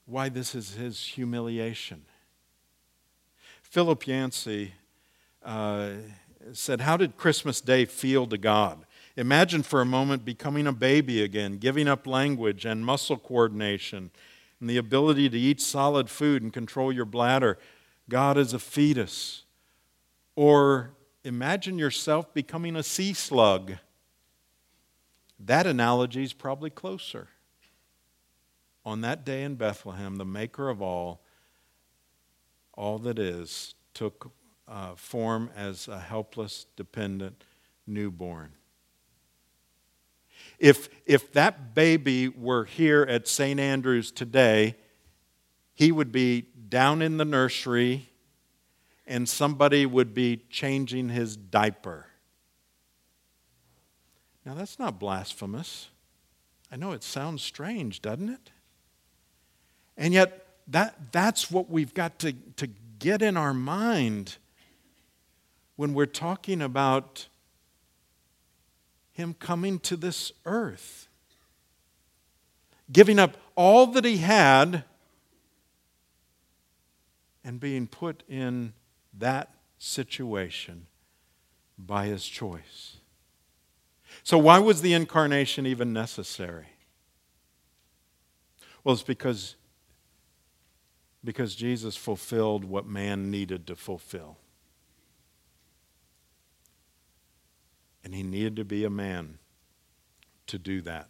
why 0.06 0.28
this 0.28 0.54
is 0.54 0.74
his 0.74 1.04
humiliation. 1.04 2.04
Philip 3.62 4.06
Yancey 4.06 4.74
uh, 5.44 5.90
said, 6.52 6.80
How 6.80 6.96
did 6.96 7.16
Christmas 7.16 7.60
Day 7.60 7.84
feel 7.84 8.26
to 8.26 8.38
God? 8.38 8.84
Imagine 9.16 9.62
for 9.62 9.80
a 9.80 9.86
moment 9.86 10.24
becoming 10.24 10.66
a 10.66 10.72
baby 10.72 11.22
again, 11.22 11.58
giving 11.58 11.88
up 11.88 12.06
language 12.06 12.64
and 12.64 12.84
muscle 12.84 13.16
coordination 13.16 14.10
and 14.60 14.68
the 14.68 14.76
ability 14.76 15.28
to 15.30 15.38
eat 15.38 15.60
solid 15.60 16.10
food 16.10 16.42
and 16.42 16.52
control 16.52 16.92
your 16.92 17.06
bladder. 17.06 17.58
God 18.08 18.36
is 18.36 18.52
a 18.52 18.58
fetus. 18.58 19.44
Or 20.36 20.92
imagine 21.24 21.78
yourself 21.78 22.32
becoming 22.34 22.76
a 22.76 22.82
sea 22.82 23.14
slug. 23.14 23.74
That 25.38 25.66
analogy 25.66 26.22
is 26.22 26.34
probably 26.34 26.70
closer. 26.70 27.28
On 28.84 29.00
that 29.00 29.24
day 29.24 29.42
in 29.42 29.54
Bethlehem, 29.54 30.16
the 30.16 30.24
maker 30.24 30.68
of 30.68 30.82
all, 30.82 31.22
all 32.74 32.98
that 32.98 33.18
is, 33.18 33.74
took 33.94 34.30
uh, 34.68 34.94
form 34.94 35.50
as 35.56 35.88
a 35.88 35.98
helpless, 35.98 36.66
dependent 36.76 37.44
newborn. 37.86 38.52
If, 40.60 40.90
if 41.06 41.32
that 41.32 41.74
baby 41.74 42.28
were 42.28 42.66
here 42.66 43.02
at 43.02 43.26
St. 43.26 43.58
Andrews 43.58 44.12
today, 44.12 44.76
he 45.72 45.90
would 45.90 46.12
be 46.12 46.42
down 46.68 47.00
in 47.00 47.16
the 47.16 47.24
nursery 47.24 48.10
and 49.06 49.26
somebody 49.26 49.86
would 49.86 50.12
be 50.12 50.42
changing 50.50 51.08
his 51.08 51.34
diaper. 51.34 52.06
Now, 54.44 54.52
that's 54.52 54.78
not 54.78 55.00
blasphemous. 55.00 55.88
I 56.70 56.76
know 56.76 56.92
it 56.92 57.02
sounds 57.02 57.42
strange, 57.42 58.02
doesn't 58.02 58.28
it? 58.28 58.50
And 59.96 60.12
yet, 60.12 60.46
that, 60.68 61.10
that's 61.10 61.50
what 61.50 61.70
we've 61.70 61.94
got 61.94 62.18
to, 62.20 62.32
to 62.56 62.68
get 62.98 63.22
in 63.22 63.38
our 63.38 63.54
mind 63.54 64.36
when 65.76 65.94
we're 65.94 66.04
talking 66.04 66.60
about 66.60 67.28
him 69.20 69.34
coming 69.34 69.78
to 69.80 69.96
this 69.96 70.32
earth, 70.46 71.08
giving 72.90 73.18
up 73.18 73.36
all 73.54 73.86
that 73.88 74.04
he 74.04 74.16
had 74.16 74.84
and 77.44 77.60
being 77.60 77.86
put 77.86 78.22
in 78.28 78.72
that 79.16 79.54
situation 79.78 80.86
by 81.78 82.06
his 82.06 82.26
choice. 82.26 82.96
So, 84.22 84.38
why 84.38 84.58
was 84.58 84.82
the 84.82 84.92
incarnation 84.92 85.66
even 85.66 85.92
necessary? 85.92 86.66
Well, 88.82 88.94
it's 88.94 89.02
because, 89.02 89.56
because 91.22 91.54
Jesus 91.54 91.96
fulfilled 91.96 92.64
what 92.64 92.86
man 92.86 93.30
needed 93.30 93.66
to 93.68 93.76
fulfill. 93.76 94.39
And 98.04 98.14
he 98.14 98.22
needed 98.22 98.56
to 98.56 98.64
be 98.64 98.84
a 98.84 98.90
man 98.90 99.38
to 100.46 100.58
do 100.58 100.80
that. 100.82 101.08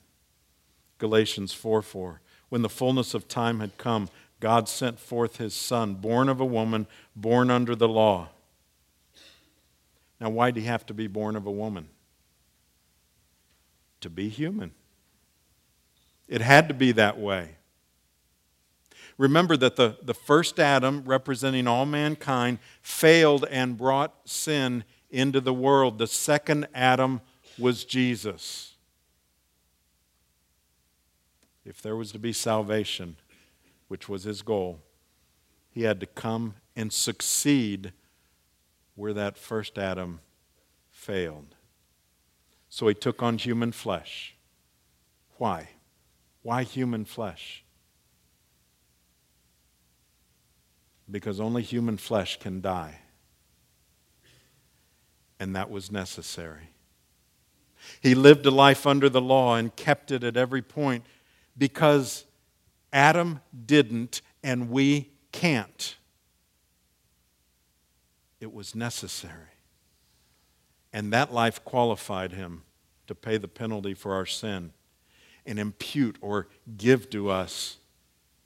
Galatians 0.98 1.52
4 1.52 1.82
4. 1.82 2.20
When 2.48 2.62
the 2.62 2.68
fullness 2.68 3.14
of 3.14 3.28
time 3.28 3.60
had 3.60 3.78
come, 3.78 4.08
God 4.40 4.68
sent 4.68 4.98
forth 4.98 5.36
his 5.36 5.54
son, 5.54 5.94
born 5.94 6.28
of 6.28 6.40
a 6.40 6.44
woman, 6.44 6.86
born 7.14 7.50
under 7.50 7.76
the 7.76 7.88
law. 7.88 8.30
Now, 10.20 10.30
why 10.30 10.50
did 10.50 10.60
he 10.60 10.66
have 10.66 10.84
to 10.86 10.94
be 10.94 11.06
born 11.06 11.36
of 11.36 11.46
a 11.46 11.50
woman? 11.50 11.88
To 14.00 14.10
be 14.10 14.28
human. 14.28 14.72
It 16.28 16.40
had 16.40 16.68
to 16.68 16.74
be 16.74 16.92
that 16.92 17.18
way. 17.18 17.56
Remember 19.18 19.56
that 19.56 19.76
the, 19.76 19.98
the 20.02 20.14
first 20.14 20.58
Adam, 20.58 21.02
representing 21.04 21.66
all 21.66 21.84
mankind, 21.84 22.58
failed 22.80 23.44
and 23.50 23.76
brought 23.76 24.14
sin 24.24 24.84
into 25.10 25.40
the 25.40 25.54
world. 25.54 25.98
The 25.98 26.06
second 26.06 26.68
Adam 26.74 27.20
was 27.58 27.84
Jesus. 27.84 28.74
If 31.64 31.82
there 31.82 31.96
was 31.96 32.12
to 32.12 32.18
be 32.18 32.32
salvation, 32.32 33.16
which 33.88 34.08
was 34.08 34.24
his 34.24 34.42
goal, 34.42 34.80
he 35.70 35.82
had 35.82 36.00
to 36.00 36.06
come 36.06 36.54
and 36.74 36.92
succeed 36.92 37.92
where 38.94 39.12
that 39.12 39.36
first 39.36 39.78
Adam 39.78 40.20
failed. 40.90 41.54
So 42.68 42.88
he 42.88 42.94
took 42.94 43.22
on 43.22 43.38
human 43.38 43.72
flesh. 43.72 44.36
Why? 45.36 45.70
Why 46.42 46.62
human 46.62 47.04
flesh? 47.04 47.64
Because 51.10 51.40
only 51.40 51.62
human 51.62 51.96
flesh 51.96 52.38
can 52.38 52.60
die. 52.60 53.00
And 55.40 55.56
that 55.56 55.70
was 55.70 55.90
necessary. 55.90 56.70
He 58.00 58.14
lived 58.14 58.46
a 58.46 58.50
life 58.50 58.86
under 58.86 59.08
the 59.08 59.20
law 59.20 59.56
and 59.56 59.74
kept 59.74 60.10
it 60.10 60.22
at 60.22 60.36
every 60.36 60.62
point 60.62 61.04
because 61.56 62.26
Adam 62.92 63.40
didn't 63.66 64.20
and 64.42 64.70
we 64.70 65.10
can't. 65.32 65.96
It 68.38 68.52
was 68.52 68.74
necessary. 68.74 69.34
And 70.92 71.12
that 71.12 71.32
life 71.32 71.64
qualified 71.64 72.32
him 72.32 72.62
to 73.06 73.14
pay 73.14 73.38
the 73.38 73.48
penalty 73.48 73.94
for 73.94 74.14
our 74.14 74.26
sin 74.26 74.72
and 75.46 75.58
impute 75.58 76.16
or 76.20 76.48
give 76.76 77.08
to 77.10 77.30
us 77.30 77.78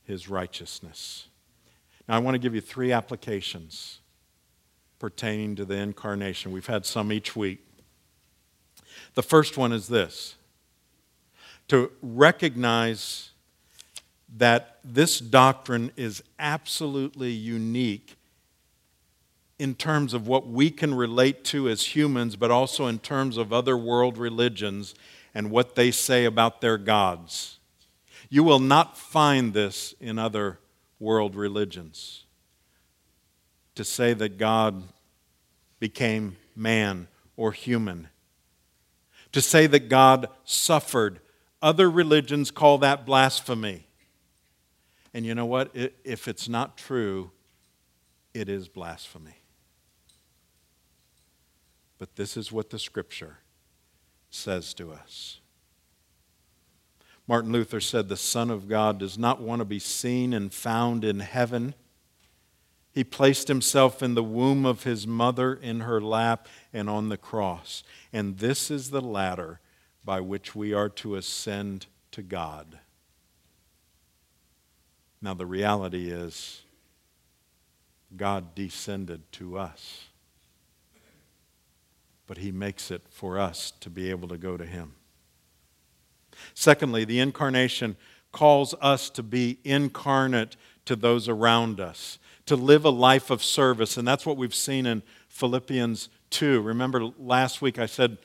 his 0.05 0.29
righteousness. 0.29 1.29
Now, 2.09 2.17
I 2.17 2.19
want 2.19 2.35
to 2.35 2.39
give 2.39 2.55
you 2.55 2.61
three 2.61 2.93
applications 2.93 4.01
pertaining 5.05 5.55
to 5.55 5.67
the 5.67 5.75
incarnation. 5.75 6.51
We've 6.51 6.67
had 6.67 6.87
some 6.87 7.13
each 7.13 7.37
week. 7.37 7.63
The 9.13 9.23
first 9.23 9.59
one 9.59 9.71
is 9.71 9.87
this 9.89 10.37
to 11.69 11.93
recognize 12.01 13.29
that 14.39 14.79
this 14.83 15.19
doctrine 15.19 15.93
is 15.95 16.23
absolutely 16.39 17.33
unique 17.33 18.17
in 19.59 19.75
terms 19.75 20.15
of 20.15 20.27
what 20.27 20.47
we 20.47 20.71
can 20.71 20.95
relate 20.95 21.45
to 21.45 21.69
as 21.69 21.95
humans, 21.95 22.35
but 22.35 22.51
also 22.51 22.87
in 22.87 22.99
terms 22.99 23.37
of 23.37 23.53
other 23.53 23.77
world 23.77 24.17
religions 24.17 24.95
and 25.35 25.51
what 25.51 25.75
they 25.75 25.91
say 25.91 26.25
about 26.25 26.63
their 26.63 26.79
gods. 26.79 27.59
You 28.31 28.43
will 28.43 28.59
not 28.59 28.97
find 28.97 29.53
this 29.53 29.95
in 30.01 30.19
other 30.19 30.61
world 30.99 31.37
religions. 31.37 32.25
To 33.75 33.85
say 33.85 34.15
that 34.15 34.39
God 34.39 34.85
became 35.79 36.37
man 36.57 37.09
or 37.37 37.53
human. 37.53 38.09
To 39.33 39.41
say 39.41 39.67
that 39.67 39.89
God 39.89 40.29
suffered. 40.45 41.21
Other 41.61 41.91
religions 41.91 42.51
call 42.51 42.79
that 42.79 43.05
blasphemy. 43.05 43.87
And 45.13 45.25
you 45.25 45.35
know 45.35 45.47
what? 45.47 45.71
If 46.05 46.29
it's 46.29 46.49
not 46.49 46.77
true, 46.77 47.31
it 48.33 48.49
is 48.49 48.69
blasphemy. 48.69 49.37
But 51.99 52.17
this 52.17 52.37
is 52.37 52.53
what 52.53 52.71
the 52.71 52.79
scripture 52.79 53.39
says 54.31 54.75
to 54.75 54.93
us. 54.93 55.41
Martin 57.27 57.53
Luther 57.53 57.81
said, 57.81 58.09
The 58.09 58.17
Son 58.17 58.51
of 58.51 58.69
God 58.69 58.99
does 58.99 59.17
not 59.17 59.41
want 59.41 59.61
to 59.61 59.65
be 59.65 59.79
seen 59.79 60.35
and 60.35 60.53
found 60.53 61.05
in 61.05 61.21
heaven. 61.21 61.75
He 62.95 63.05
placed 63.05 63.49
himself 63.49 64.03
in 64.03 64.15
the 64.15 64.23
womb 64.23 64.65
of 64.65 64.85
his 64.85 65.07
mother, 65.07 65.53
in 65.55 65.81
her 65.81 66.01
lap, 66.01 66.49
and 66.73 66.89
on 66.89 67.09
the 67.09 67.17
cross. 67.17 67.83
And 68.13 68.39
this 68.39 68.71
is 68.71 68.91
the 68.91 69.01
ladder 69.01 69.61
by 70.05 70.21
which 70.21 70.55
we 70.55 70.73
are 70.73 70.89
to 70.91 71.17
ascend 71.17 71.87
to 72.13 72.23
God. 72.23 72.79
Now, 75.21 75.35
the 75.35 75.47
reality 75.47 76.11
is, 76.11 76.63
God 78.17 78.55
descended 78.55 79.33
to 79.33 79.59
us 79.59 80.05
but 82.27 82.39
he 82.39 82.51
makes 82.51 82.91
it 82.91 83.03
for 83.11 83.39
us 83.39 83.73
to 83.81 83.91
be 83.91 84.11
able 84.11 84.29
to 84.29 84.39
go 84.39 84.57
to 84.57 84.65
him. 84.65 84.95
Secondly, 86.55 87.05
the 87.05 87.21
incarnation 87.21 87.97
calls 88.33 88.75
us 88.81 89.11
to 89.11 89.23
be 89.23 89.59
incarnate 89.65 90.57
to 90.87 90.97
those 90.97 91.29
around 91.29 91.81
us, 91.81 92.19
to 92.47 92.57
live 92.57 92.85
a 92.85 92.91
life 92.91 93.31
of 93.31 93.43
service. 93.43 93.97
And 93.97 94.07
that's 94.07 94.27
what 94.27 94.37
we've 94.37 94.55
seen 94.55 94.87
in 94.87 95.03
Philippians 95.29 96.09
2. 96.31 96.61
Remember 96.61 97.11
last 97.19 97.63
week 97.63 97.79
I 97.79 97.87
said, 97.87 98.19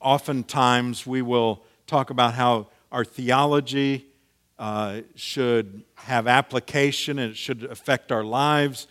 oftentimes 0.00 1.06
we 1.06 1.22
will 1.22 1.64
talk 1.86 2.10
about 2.10 2.34
how 2.34 2.68
our 2.90 3.04
theology 3.04 4.06
uh, 4.58 5.00
should 5.14 5.82
have 5.94 6.28
application 6.28 7.18
and 7.18 7.32
it 7.32 7.36
should 7.36 7.64
affect 7.64 8.12
our 8.12 8.24
lives. 8.24 8.86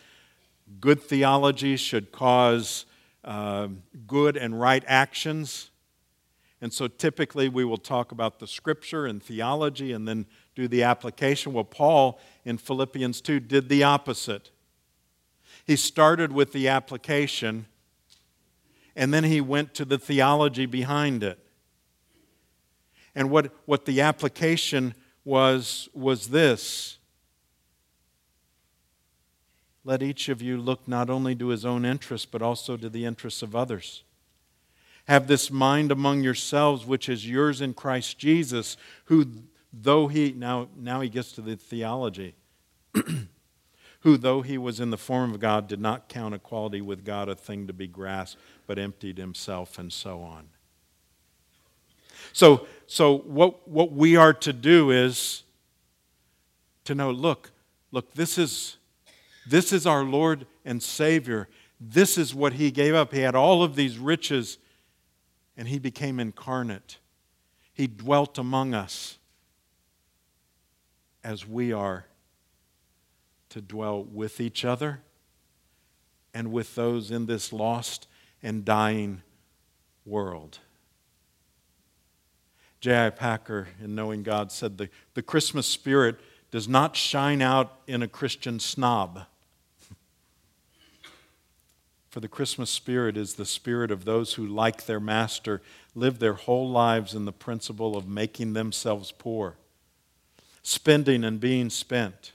Good 0.80 1.02
theology 1.02 1.78
should 1.78 2.12
cause 2.12 2.86
uh, 3.24 3.70
good 4.08 4.36
and 4.38 4.60
right 4.60 4.84
actions. 4.88 5.70
And 6.62 6.74
so 6.74 6.88
typically 6.88 7.50
we 7.50 7.64
will 7.64 7.78
talk 7.78 8.12
about 8.12 8.40
the 8.40 8.48
scripture 8.48 9.06
and 9.06 9.22
theology 9.22 9.94
and 9.94 10.08
then 10.08 10.26
do 10.56 10.68
the 10.68 10.84
application. 10.84 11.54
Well, 11.54 11.64
Paul 11.64 12.20
in 12.46 12.58
Philippians 12.58 13.22
2 13.22 13.40
did 13.40 13.70
the 13.70 13.84
opposite. 13.84 14.52
He 15.66 15.76
started 15.76 16.32
with 16.32 16.54
the 16.54 16.68
application 16.68 17.68
and 18.96 19.14
then 19.14 19.24
he 19.24 19.40
went 19.40 19.74
to 19.76 19.86
the 19.86 19.98
theology 19.98 20.66
behind 20.66 21.24
it. 21.24 21.40
And 23.16 23.30
what, 23.30 23.54
what 23.66 23.86
the 23.86 24.02
application 24.02 24.94
was 25.24 25.88
was 25.94 26.28
this 26.30 26.98
let 29.84 30.04
each 30.04 30.30
of 30.30 30.42
you 30.42 30.58
look 30.58 30.88
not 30.88 31.10
only 31.10 31.36
to 31.36 31.48
his 31.48 31.66
own 31.66 31.86
interests, 31.86 32.28
but 32.30 32.42
also 32.42 32.78
to 32.78 32.88
the 32.88 33.04
interests 33.06 33.42
of 33.42 33.56
others. 33.56 34.04
Have 35.08 35.26
this 35.26 35.50
mind 35.50 35.92
among 35.92 36.22
yourselves, 36.22 36.86
which 36.86 37.10
is 37.10 37.28
yours 37.28 37.62
in 37.62 37.74
Christ 37.74 38.20
Jesus, 38.20 38.78
who, 39.06 39.26
though 39.73 40.07
he, 40.07 40.31
now, 40.31 40.67
now 40.77 41.01
he 41.01 41.10
gets 41.10 41.31
to 41.34 41.41
the 41.41 41.55
theology, 41.55 42.36
who, 44.01 44.17
though 44.17 44.41
he 44.41 44.57
was 44.57 44.79
in 44.79 44.89
the 44.89 44.97
form 44.97 45.34
of 45.34 45.39
God, 45.39 45.67
did 45.67 45.79
not 45.79 46.10
count 46.10 46.34
equality 46.34 46.81
with 46.81 47.05
God 47.05 47.29
a 47.29 47.36
thing 47.36 47.67
to 47.67 47.73
be 47.73 47.88
grasped, 47.88 48.39
but 48.67 48.77
emptied 48.77 49.17
himself, 49.17 49.77
and 49.77 49.91
so 49.91 50.21
on. 50.21 50.49
So, 52.34 52.67
so 52.88 53.17
what, 53.17 53.67
what 53.67 53.91
we 53.91 54.15
are 54.15 54.34
to 54.34 54.53
do 54.53 54.91
is 54.91 55.43
to 56.86 56.95
know 56.95 57.12
look, 57.12 57.51
look, 57.91 58.13
this 58.13 58.38
is 58.38 58.77
this 59.47 59.73
is 59.73 59.88
our 59.88 60.03
Lord 60.03 60.45
and 60.65 60.81
Savior. 60.81 61.47
This 61.79 62.17
is 62.17 62.36
what 62.36 62.53
He 62.53 62.71
gave 62.71 62.93
up. 62.93 63.12
He 63.12 63.19
had 63.21 63.36
all 63.36 63.63
of 63.63 63.75
these 63.75 63.97
riches, 63.97 64.57
and 65.57 65.67
He 65.67 65.79
became 65.79 66.19
incarnate. 66.19 66.97
He 67.73 67.88
dwelt 67.88 68.38
among 68.38 68.73
us 68.73 69.17
as 71.23 71.47
we 71.47 71.71
are 71.71 72.05
to 73.49 73.62
dwell 73.62 74.03
with 74.03 74.39
each 74.39 74.63
other 74.63 75.01
and 76.34 76.51
with 76.51 76.75
those 76.75 77.12
in 77.12 77.25
this 77.25 77.51
lost 77.51 78.07
and 78.41 78.63
dying 78.65 79.21
world. 80.05 80.60
J.I. 82.79 83.12
Packer, 83.12 83.67
in 83.84 83.93
Knowing 83.93 84.23
God, 84.23 84.51
said 84.51 84.77
the, 84.77 84.89
the 85.13 85.21
Christmas 85.21 85.67
spirit 85.67 86.19
does 86.49 86.67
not 86.67 86.95
shine 86.95 87.41
out 87.41 87.79
in 87.86 88.01
a 88.01 88.07
Christian 88.07 88.60
snob. 88.60 89.21
For 92.10 92.19
the 92.19 92.27
Christmas 92.27 92.71
spirit 92.71 93.17
is 93.17 93.36
the 93.36 93.45
spirit 93.45 93.91
of 93.91 94.05
those 94.05 94.34
who, 94.34 94.47
like 94.47 94.86
their 94.86 94.99
master, 94.99 95.62
live 95.93 96.17
their 96.17 96.34
whole 96.34 96.69
lives 96.69 97.13
in 97.13 97.25
the 97.25 97.31
principle 97.31 97.95
of 97.95 98.07
making 98.07 98.53
themselves 98.53 99.12
poor, 99.12 99.57
spending 100.62 101.24
and 101.24 101.39
being 101.39 101.69
spent 101.69 102.34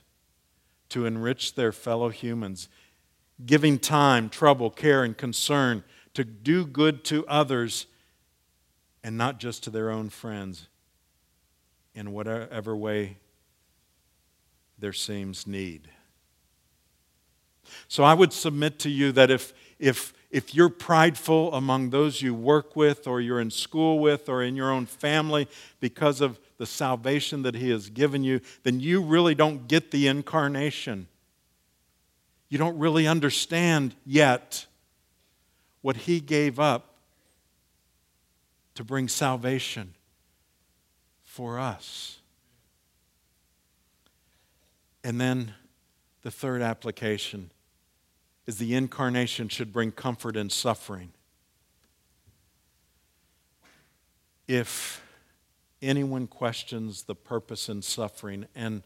to 0.89 1.05
enrich 1.05 1.55
their 1.55 1.71
fellow 1.71 2.09
humans, 2.09 2.69
giving 3.45 3.77
time, 3.77 4.29
trouble, 4.29 4.69
care, 4.69 5.03
and 5.03 5.17
concern 5.17 5.83
to 6.13 6.23
do 6.23 6.65
good 6.65 7.03
to 7.05 7.25
others 7.27 7.87
and 9.03 9.17
not 9.17 9.39
just 9.39 9.63
to 9.63 9.69
their 9.69 9.89
own 9.89 10.09
friends 10.09 10.67
in 11.93 12.11
whatever 12.11 12.75
way 12.75 13.17
there 14.79 14.93
seems 14.93 15.47
need. 15.47 15.89
So 17.87 18.03
I 18.03 18.13
would 18.13 18.31
submit 18.31 18.79
to 18.79 18.89
you 18.89 19.11
that 19.11 19.29
if 19.29 19.53
if, 19.79 20.13
if 20.31 20.55
you're 20.55 20.69
prideful 20.69 21.53
among 21.53 21.91
those 21.91 22.21
you 22.21 22.33
work 22.33 22.75
with, 22.75 23.07
or 23.07 23.21
you're 23.21 23.39
in 23.39 23.51
school 23.51 23.99
with, 23.99 24.27
or 24.27 24.43
in 24.43 24.55
your 24.55 24.71
own 24.71 24.85
family 24.85 25.47
because 25.79 26.21
of 26.21 26.39
the 26.57 26.65
salvation 26.65 27.43
that 27.43 27.55
He 27.55 27.69
has 27.69 27.89
given 27.89 28.23
you, 28.23 28.41
then 28.63 28.79
you 28.79 29.01
really 29.01 29.35
don't 29.35 29.67
get 29.67 29.91
the 29.91 30.07
incarnation. 30.07 31.07
You 32.49 32.57
don't 32.57 32.77
really 32.77 33.07
understand 33.07 33.95
yet 34.05 34.65
what 35.81 35.97
He 35.97 36.19
gave 36.19 36.59
up 36.59 36.95
to 38.75 38.83
bring 38.83 39.07
salvation 39.07 39.93
for 41.23 41.59
us. 41.59 42.19
And 45.03 45.21
then 45.21 45.53
the 46.23 46.31
third 46.31 46.61
application 46.61 47.51
is 48.45 48.57
the 48.57 48.75
incarnation 48.75 49.49
should 49.49 49.71
bring 49.71 49.91
comfort 49.91 50.35
in 50.35 50.49
suffering. 50.49 51.11
If 54.47 55.01
anyone 55.81 56.27
questions 56.27 57.03
the 57.03 57.15
purpose 57.15 57.69
in 57.69 57.81
suffering, 57.81 58.47
and, 58.55 58.83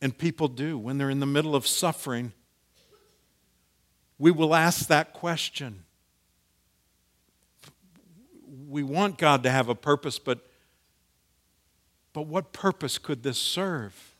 and 0.00 0.16
people 0.16 0.48
do 0.48 0.76
when 0.76 0.98
they're 0.98 1.10
in 1.10 1.20
the 1.20 1.26
middle 1.26 1.54
of 1.54 1.66
suffering, 1.66 2.32
we 4.18 4.30
will 4.30 4.54
ask 4.54 4.86
that 4.88 5.12
question. 5.12 5.84
We 8.68 8.82
want 8.82 9.18
God 9.18 9.42
to 9.42 9.50
have 9.50 9.68
a 9.68 9.74
purpose, 9.74 10.18
but, 10.18 10.46
but 12.12 12.26
what 12.26 12.52
purpose 12.52 12.98
could 12.98 13.22
this 13.22 13.38
serve? 13.38 14.14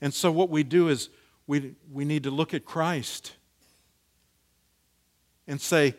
And 0.00 0.12
so, 0.12 0.30
what 0.30 0.50
we 0.50 0.62
do 0.62 0.88
is 0.88 1.08
we, 1.46 1.74
we 1.90 2.04
need 2.04 2.24
to 2.24 2.30
look 2.30 2.54
at 2.54 2.64
Christ 2.64 3.32
and 5.46 5.60
say, 5.60 5.94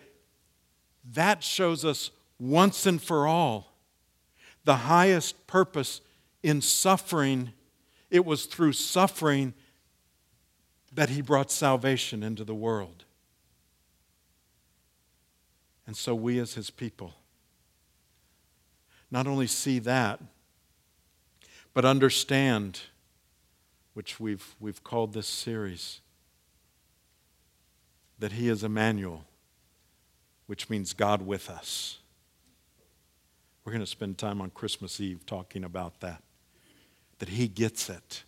that 1.14 1.44
shows 1.44 1.84
us 1.84 2.12
once 2.40 2.86
and 2.86 3.02
for 3.02 3.28
all 3.28 3.70
the 4.70 4.76
highest 4.76 5.48
purpose 5.48 6.00
in 6.44 6.62
suffering. 6.62 7.54
It 8.12 8.24
was 8.24 8.46
through 8.46 8.74
suffering 8.74 9.56
that 10.94 11.10
he 11.10 11.24
brought 11.24 11.50
salvation 11.50 12.22
into 12.22 12.44
the 12.44 12.54
world. 12.54 13.04
And 15.88 15.98
so 15.98 16.14
we, 16.14 16.38
as 16.38 16.54
his 16.54 16.70
people, 16.70 17.16
not 19.10 19.26
only 19.26 19.48
see 19.48 19.80
that, 19.80 20.22
but 21.74 21.84
understand, 21.84 22.82
which 23.96 24.20
we've, 24.20 24.56
we've 24.60 24.84
called 24.84 25.14
this 25.14 25.26
series, 25.26 26.00
that 28.20 28.34
he 28.34 28.50
is 28.50 28.64
Emmanuel, 28.64 29.26
which 30.46 30.70
means 30.70 30.94
God 30.94 31.24
with 31.24 31.50
us. 31.50 31.99
We're 33.64 33.72
going 33.72 33.84
to 33.84 33.88
spend 33.88 34.18
time 34.18 34.42
on 34.42 34.50
Christmas 34.52 35.00
Eve 35.00 35.26
talking 35.26 35.64
about 35.64 36.00
that. 36.00 36.24
That 37.20 37.30
he 37.30 37.48
gets 37.48 37.90
it. 37.90 38.24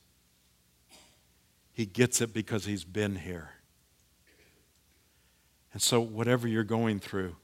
He 1.73 1.85
gets 1.85 2.21
it 2.21 2.33
because 2.33 2.65
he's 2.65 2.83
been 2.83 3.15
here. 3.15 3.51
And 5.73 5.81
so, 5.81 6.01
whatever 6.01 6.47
you're 6.47 6.63
going 6.63 6.99
through, 6.99 7.35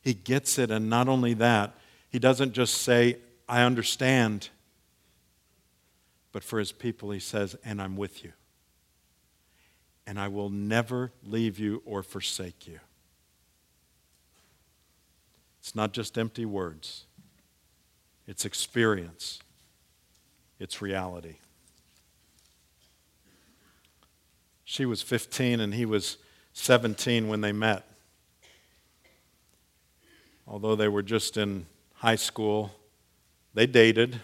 he 0.00 0.14
gets 0.14 0.58
it. 0.58 0.70
And 0.70 0.88
not 0.88 1.08
only 1.08 1.34
that, 1.34 1.74
he 2.08 2.18
doesn't 2.18 2.52
just 2.52 2.78
say, 2.78 3.18
I 3.48 3.62
understand. 3.62 4.48
But 6.32 6.42
for 6.42 6.58
his 6.58 6.72
people, 6.72 7.10
he 7.10 7.20
says, 7.20 7.56
and 7.64 7.80
I'm 7.80 7.96
with 7.96 8.24
you. 8.24 8.32
And 10.06 10.18
I 10.18 10.28
will 10.28 10.48
never 10.48 11.12
leave 11.24 11.58
you 11.58 11.82
or 11.84 12.02
forsake 12.02 12.66
you. 12.66 12.80
It's 15.66 15.74
not 15.74 15.92
just 15.92 16.16
empty 16.16 16.44
words, 16.44 17.06
it's 18.24 18.44
experience, 18.44 19.40
it's 20.60 20.80
reality. 20.80 21.38
She 24.64 24.86
was 24.86 25.02
15 25.02 25.58
and 25.58 25.74
he 25.74 25.84
was 25.84 26.18
17 26.52 27.26
when 27.26 27.40
they 27.40 27.50
met. 27.50 27.84
Although 30.46 30.76
they 30.76 30.86
were 30.86 31.02
just 31.02 31.36
in 31.36 31.66
high 31.94 32.14
school, 32.14 32.70
they 33.52 33.66
dated. 33.66 34.20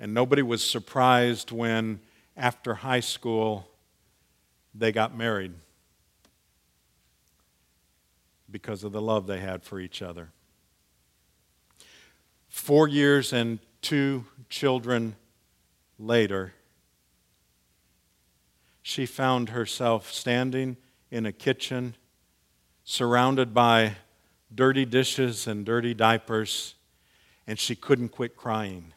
And 0.00 0.12
nobody 0.12 0.42
was 0.42 0.68
surprised 0.68 1.52
when, 1.52 2.00
after 2.36 2.74
high 2.74 2.98
school, 2.98 3.68
they 4.74 4.90
got 4.90 5.16
married 5.16 5.52
because 8.50 8.84
of 8.84 8.92
the 8.92 9.00
love 9.00 9.26
they 9.26 9.40
had 9.40 9.62
for 9.62 9.80
each 9.80 10.02
other. 10.02 10.30
Four 12.48 12.88
years 12.88 13.32
and 13.32 13.58
two 13.82 14.24
children 14.48 15.16
later, 15.98 16.54
she 18.82 19.04
found 19.04 19.50
herself 19.50 20.10
standing 20.12 20.76
in 21.10 21.26
a 21.26 21.32
kitchen 21.32 21.94
surrounded 22.84 23.52
by 23.52 23.96
dirty 24.54 24.86
dishes 24.86 25.46
and 25.46 25.66
dirty 25.66 25.92
diapers, 25.92 26.74
and 27.46 27.58
she 27.58 27.76
couldn't 27.76 28.08
quit 28.08 28.34
crying. 28.34 28.94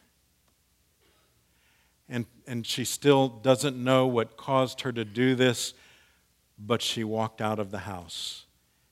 And, 2.07 2.25
and 2.47 2.65
she 2.65 2.85
still 2.85 3.27
doesn't 3.27 3.81
know 3.81 4.07
what 4.07 4.37
caused 4.37 4.81
her 4.81 4.93
to 4.93 5.03
do 5.03 5.35
this, 5.35 5.73
but 6.57 6.81
she 6.81 7.03
walked 7.03 7.41
out 7.41 7.59
of 7.59 7.71
the 7.71 7.79
house 7.79 8.45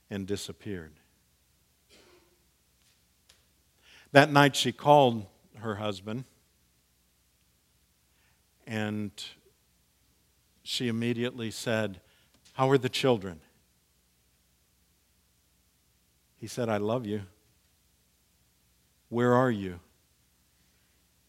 and 0.10 0.26
disappeared. 0.26 0.94
That 4.12 4.32
night 4.32 4.56
she 4.56 4.72
called 4.72 5.26
her 5.58 5.76
husband 5.76 6.26
and 8.66 9.12
she 10.64 10.88
immediately 10.88 11.52
said, 11.52 12.02
How 12.54 12.70
are 12.70 12.78
the 12.78 12.90
children? 12.90 13.42
He 16.38 16.48
said, 16.48 16.70
I 16.70 16.78
love 16.78 17.06
you. 17.06 17.24
Where 19.10 19.34
are 19.34 19.52
you? 19.52 19.80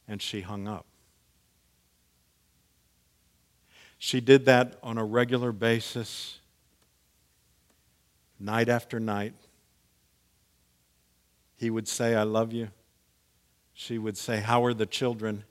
And 0.07 0.21
she 0.21 0.43
hung 0.43 0.69
up. 0.69 0.87
She 3.99 4.21
did 4.21 4.45
that 4.47 4.79
on 4.83 4.99
a 4.99 5.05
regular 5.05 5.53
basis 5.53 6.40
night 8.41 8.69
after 8.69 8.99
night. 8.99 9.35
He 11.57 11.69
would 11.69 11.87
say, 11.87 12.15
I 12.15 12.23
love 12.23 12.53
you. 12.53 12.71
She 13.75 13.99
would 13.99 14.17
say, 14.17 14.41
How 14.41 14.65
are 14.65 14.75
the 14.75 14.87
children? 14.87 15.45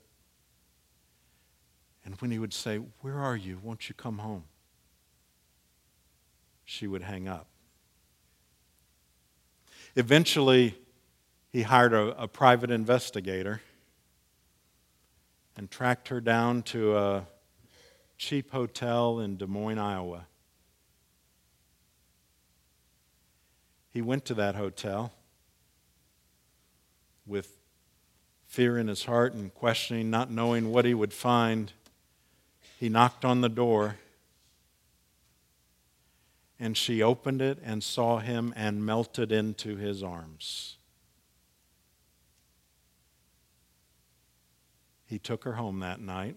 And 2.04 2.20
when 2.20 2.30
he 2.30 2.38
would 2.38 2.52
say, 2.52 2.78
Where 3.00 3.18
are 3.18 3.36
you? 3.36 3.58
Won't 3.62 3.88
you 3.88 3.94
come 3.94 4.18
home? 4.18 4.44
She 6.64 6.86
would 6.86 7.02
hang 7.02 7.28
up. 7.28 7.46
Eventually, 9.96 10.76
he 11.52 11.62
hired 11.62 11.92
a, 11.92 12.22
a 12.22 12.28
private 12.28 12.70
investigator 12.70 13.60
and 15.56 15.70
tracked 15.70 16.08
her 16.08 16.20
down 16.20 16.62
to 16.62 16.96
a 16.96 17.26
cheap 18.16 18.52
hotel 18.52 19.20
in 19.20 19.36
Des 19.36 19.46
Moines, 19.46 19.78
Iowa. 19.78 20.26
He 23.92 24.00
went 24.00 24.24
to 24.26 24.34
that 24.34 24.54
hotel 24.54 25.12
with 27.26 27.58
fear 28.46 28.78
in 28.78 28.88
his 28.88 29.04
heart 29.04 29.34
and 29.34 29.52
questioning, 29.54 30.10
not 30.10 30.30
knowing 30.30 30.70
what 30.70 30.84
he 30.84 30.94
would 30.94 31.12
find. 31.12 31.72
He 32.78 32.88
knocked 32.88 33.24
on 33.24 33.40
the 33.40 33.48
door, 33.48 33.96
and 36.58 36.76
she 36.76 37.02
opened 37.02 37.42
it 37.42 37.58
and 37.62 37.82
saw 37.82 38.18
him 38.18 38.52
and 38.56 38.84
melted 38.84 39.32
into 39.32 39.76
his 39.76 40.02
arms. 40.02 40.76
He 45.06 45.18
took 45.18 45.42
her 45.42 45.54
home 45.54 45.80
that 45.80 46.00
night. 46.00 46.36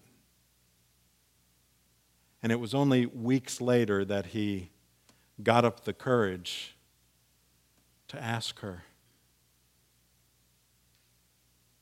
And 2.42 2.50
it 2.50 2.60
was 2.60 2.74
only 2.74 3.06
weeks 3.06 3.60
later 3.60 4.04
that 4.04 4.26
he 4.26 4.70
got 5.42 5.64
up 5.64 5.84
the 5.84 5.92
courage 5.92 6.73
to 8.08 8.22
ask 8.22 8.60
her, 8.60 8.84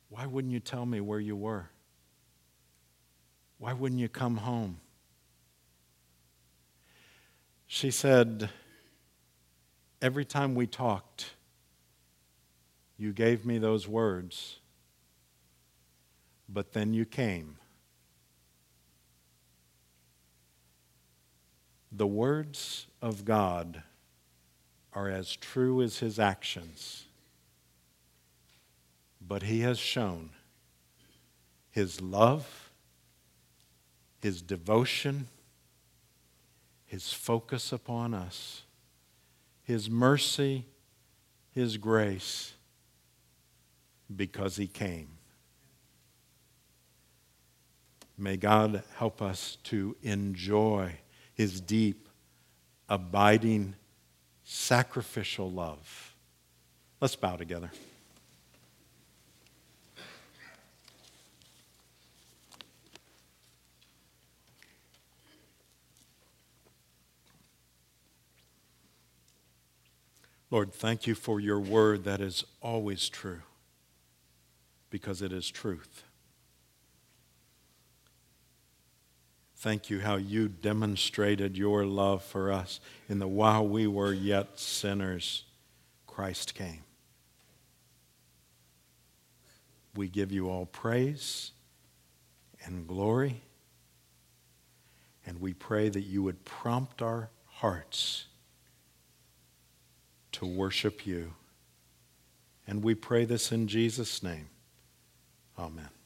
Why 0.09 0.27
wouldn't 0.27 0.53
you 0.53 0.61
tell 0.61 0.85
me 0.85 1.01
where 1.01 1.21
you 1.21 1.35
were? 1.35 1.71
Why 3.59 3.73
wouldn't 3.73 4.01
you 4.01 4.09
come 4.09 4.39
home? 4.39 4.79
She 7.67 7.91
said, 7.91 8.51
Every 10.03 10.25
time 10.25 10.55
we 10.55 10.67
talked, 10.67 11.31
you 12.99 13.13
gave 13.13 13.47
me 13.47 13.59
those 13.59 13.89
words, 13.89 14.59
but 16.49 16.73
then 16.73 16.93
you 16.93 17.05
came. 17.05 17.57
The 21.91 22.07
words 22.07 22.87
of 23.01 23.25
God 23.25 23.83
are 24.95 25.09
as 25.09 25.37
true 25.37 25.83
as 25.83 25.99
his 25.99 26.19
actions. 26.19 27.05
But 29.21 29.45
he 29.45 29.61
has 29.61 29.79
shown 29.79 30.31
his 31.71 32.01
love, 32.01 32.71
his 34.21 34.43
devotion, 34.43 35.29
his 36.85 37.13
focus 37.13 37.73
upon 37.73 38.13
us, 38.13 38.63
his 39.63 39.89
mercy, 39.89 40.67
his 41.53 41.79
grace, 41.79 42.53
because 44.15 44.57
he 44.57 44.67
came. 44.67 45.09
May 48.19 48.37
God 48.37 48.83
help 48.97 49.23
us 49.23 49.57
to 49.65 49.97
enjoy 50.03 50.93
his 51.35 51.61
deep, 51.61 52.09
abiding, 52.89 53.75
sacrificial 54.45 55.51
love. 55.51 56.15
Let's 57.01 57.17
bow 57.17 57.37
together. 57.37 57.71
Lord, 70.53 70.75
thank 70.75 71.07
you 71.07 71.15
for 71.15 71.41
your 71.41 71.59
word 71.59 72.05
that 72.05 72.21
is 72.21 72.45
always 72.61 73.09
true 73.09 73.41
because 74.91 75.23
it 75.23 75.33
is 75.33 75.51
truth. 75.51 76.05
Thank 79.63 79.91
you 79.91 80.01
how 80.01 80.17
you 80.17 80.49
demonstrated 80.49 81.57
your 81.57 81.87
love 81.87 82.25
for 82.25 82.51
us 82.51 82.81
in 83.09 83.21
the 83.21 83.29
while 83.29 83.65
we 83.65 83.87
were 83.87 84.13
yet 84.13 84.59
sinners, 84.59 85.45
Christ 86.09 86.57
came. 86.57 86.83
We 89.95 90.09
give 90.09 90.33
you 90.33 90.51
all 90.51 90.67
praise 90.67 91.53
and 92.65 92.89
glory, 92.89 93.41
and 95.25 95.41
we 95.41 95.53
pray 95.53 95.89
that 95.91 96.03
you 96.03 96.25
would 96.25 96.45
prompt 96.45 97.01
our 97.01 97.31
hearts 97.47 98.25
to 100.33 100.45
worship 100.45 101.07
you. 101.07 101.35
And 102.67 102.83
we 102.83 102.97
pray 102.97 103.27
this 103.27 103.53
in 103.53 103.69
Jesus' 103.69 104.25
name. 104.25 104.49
Amen. 105.57 106.02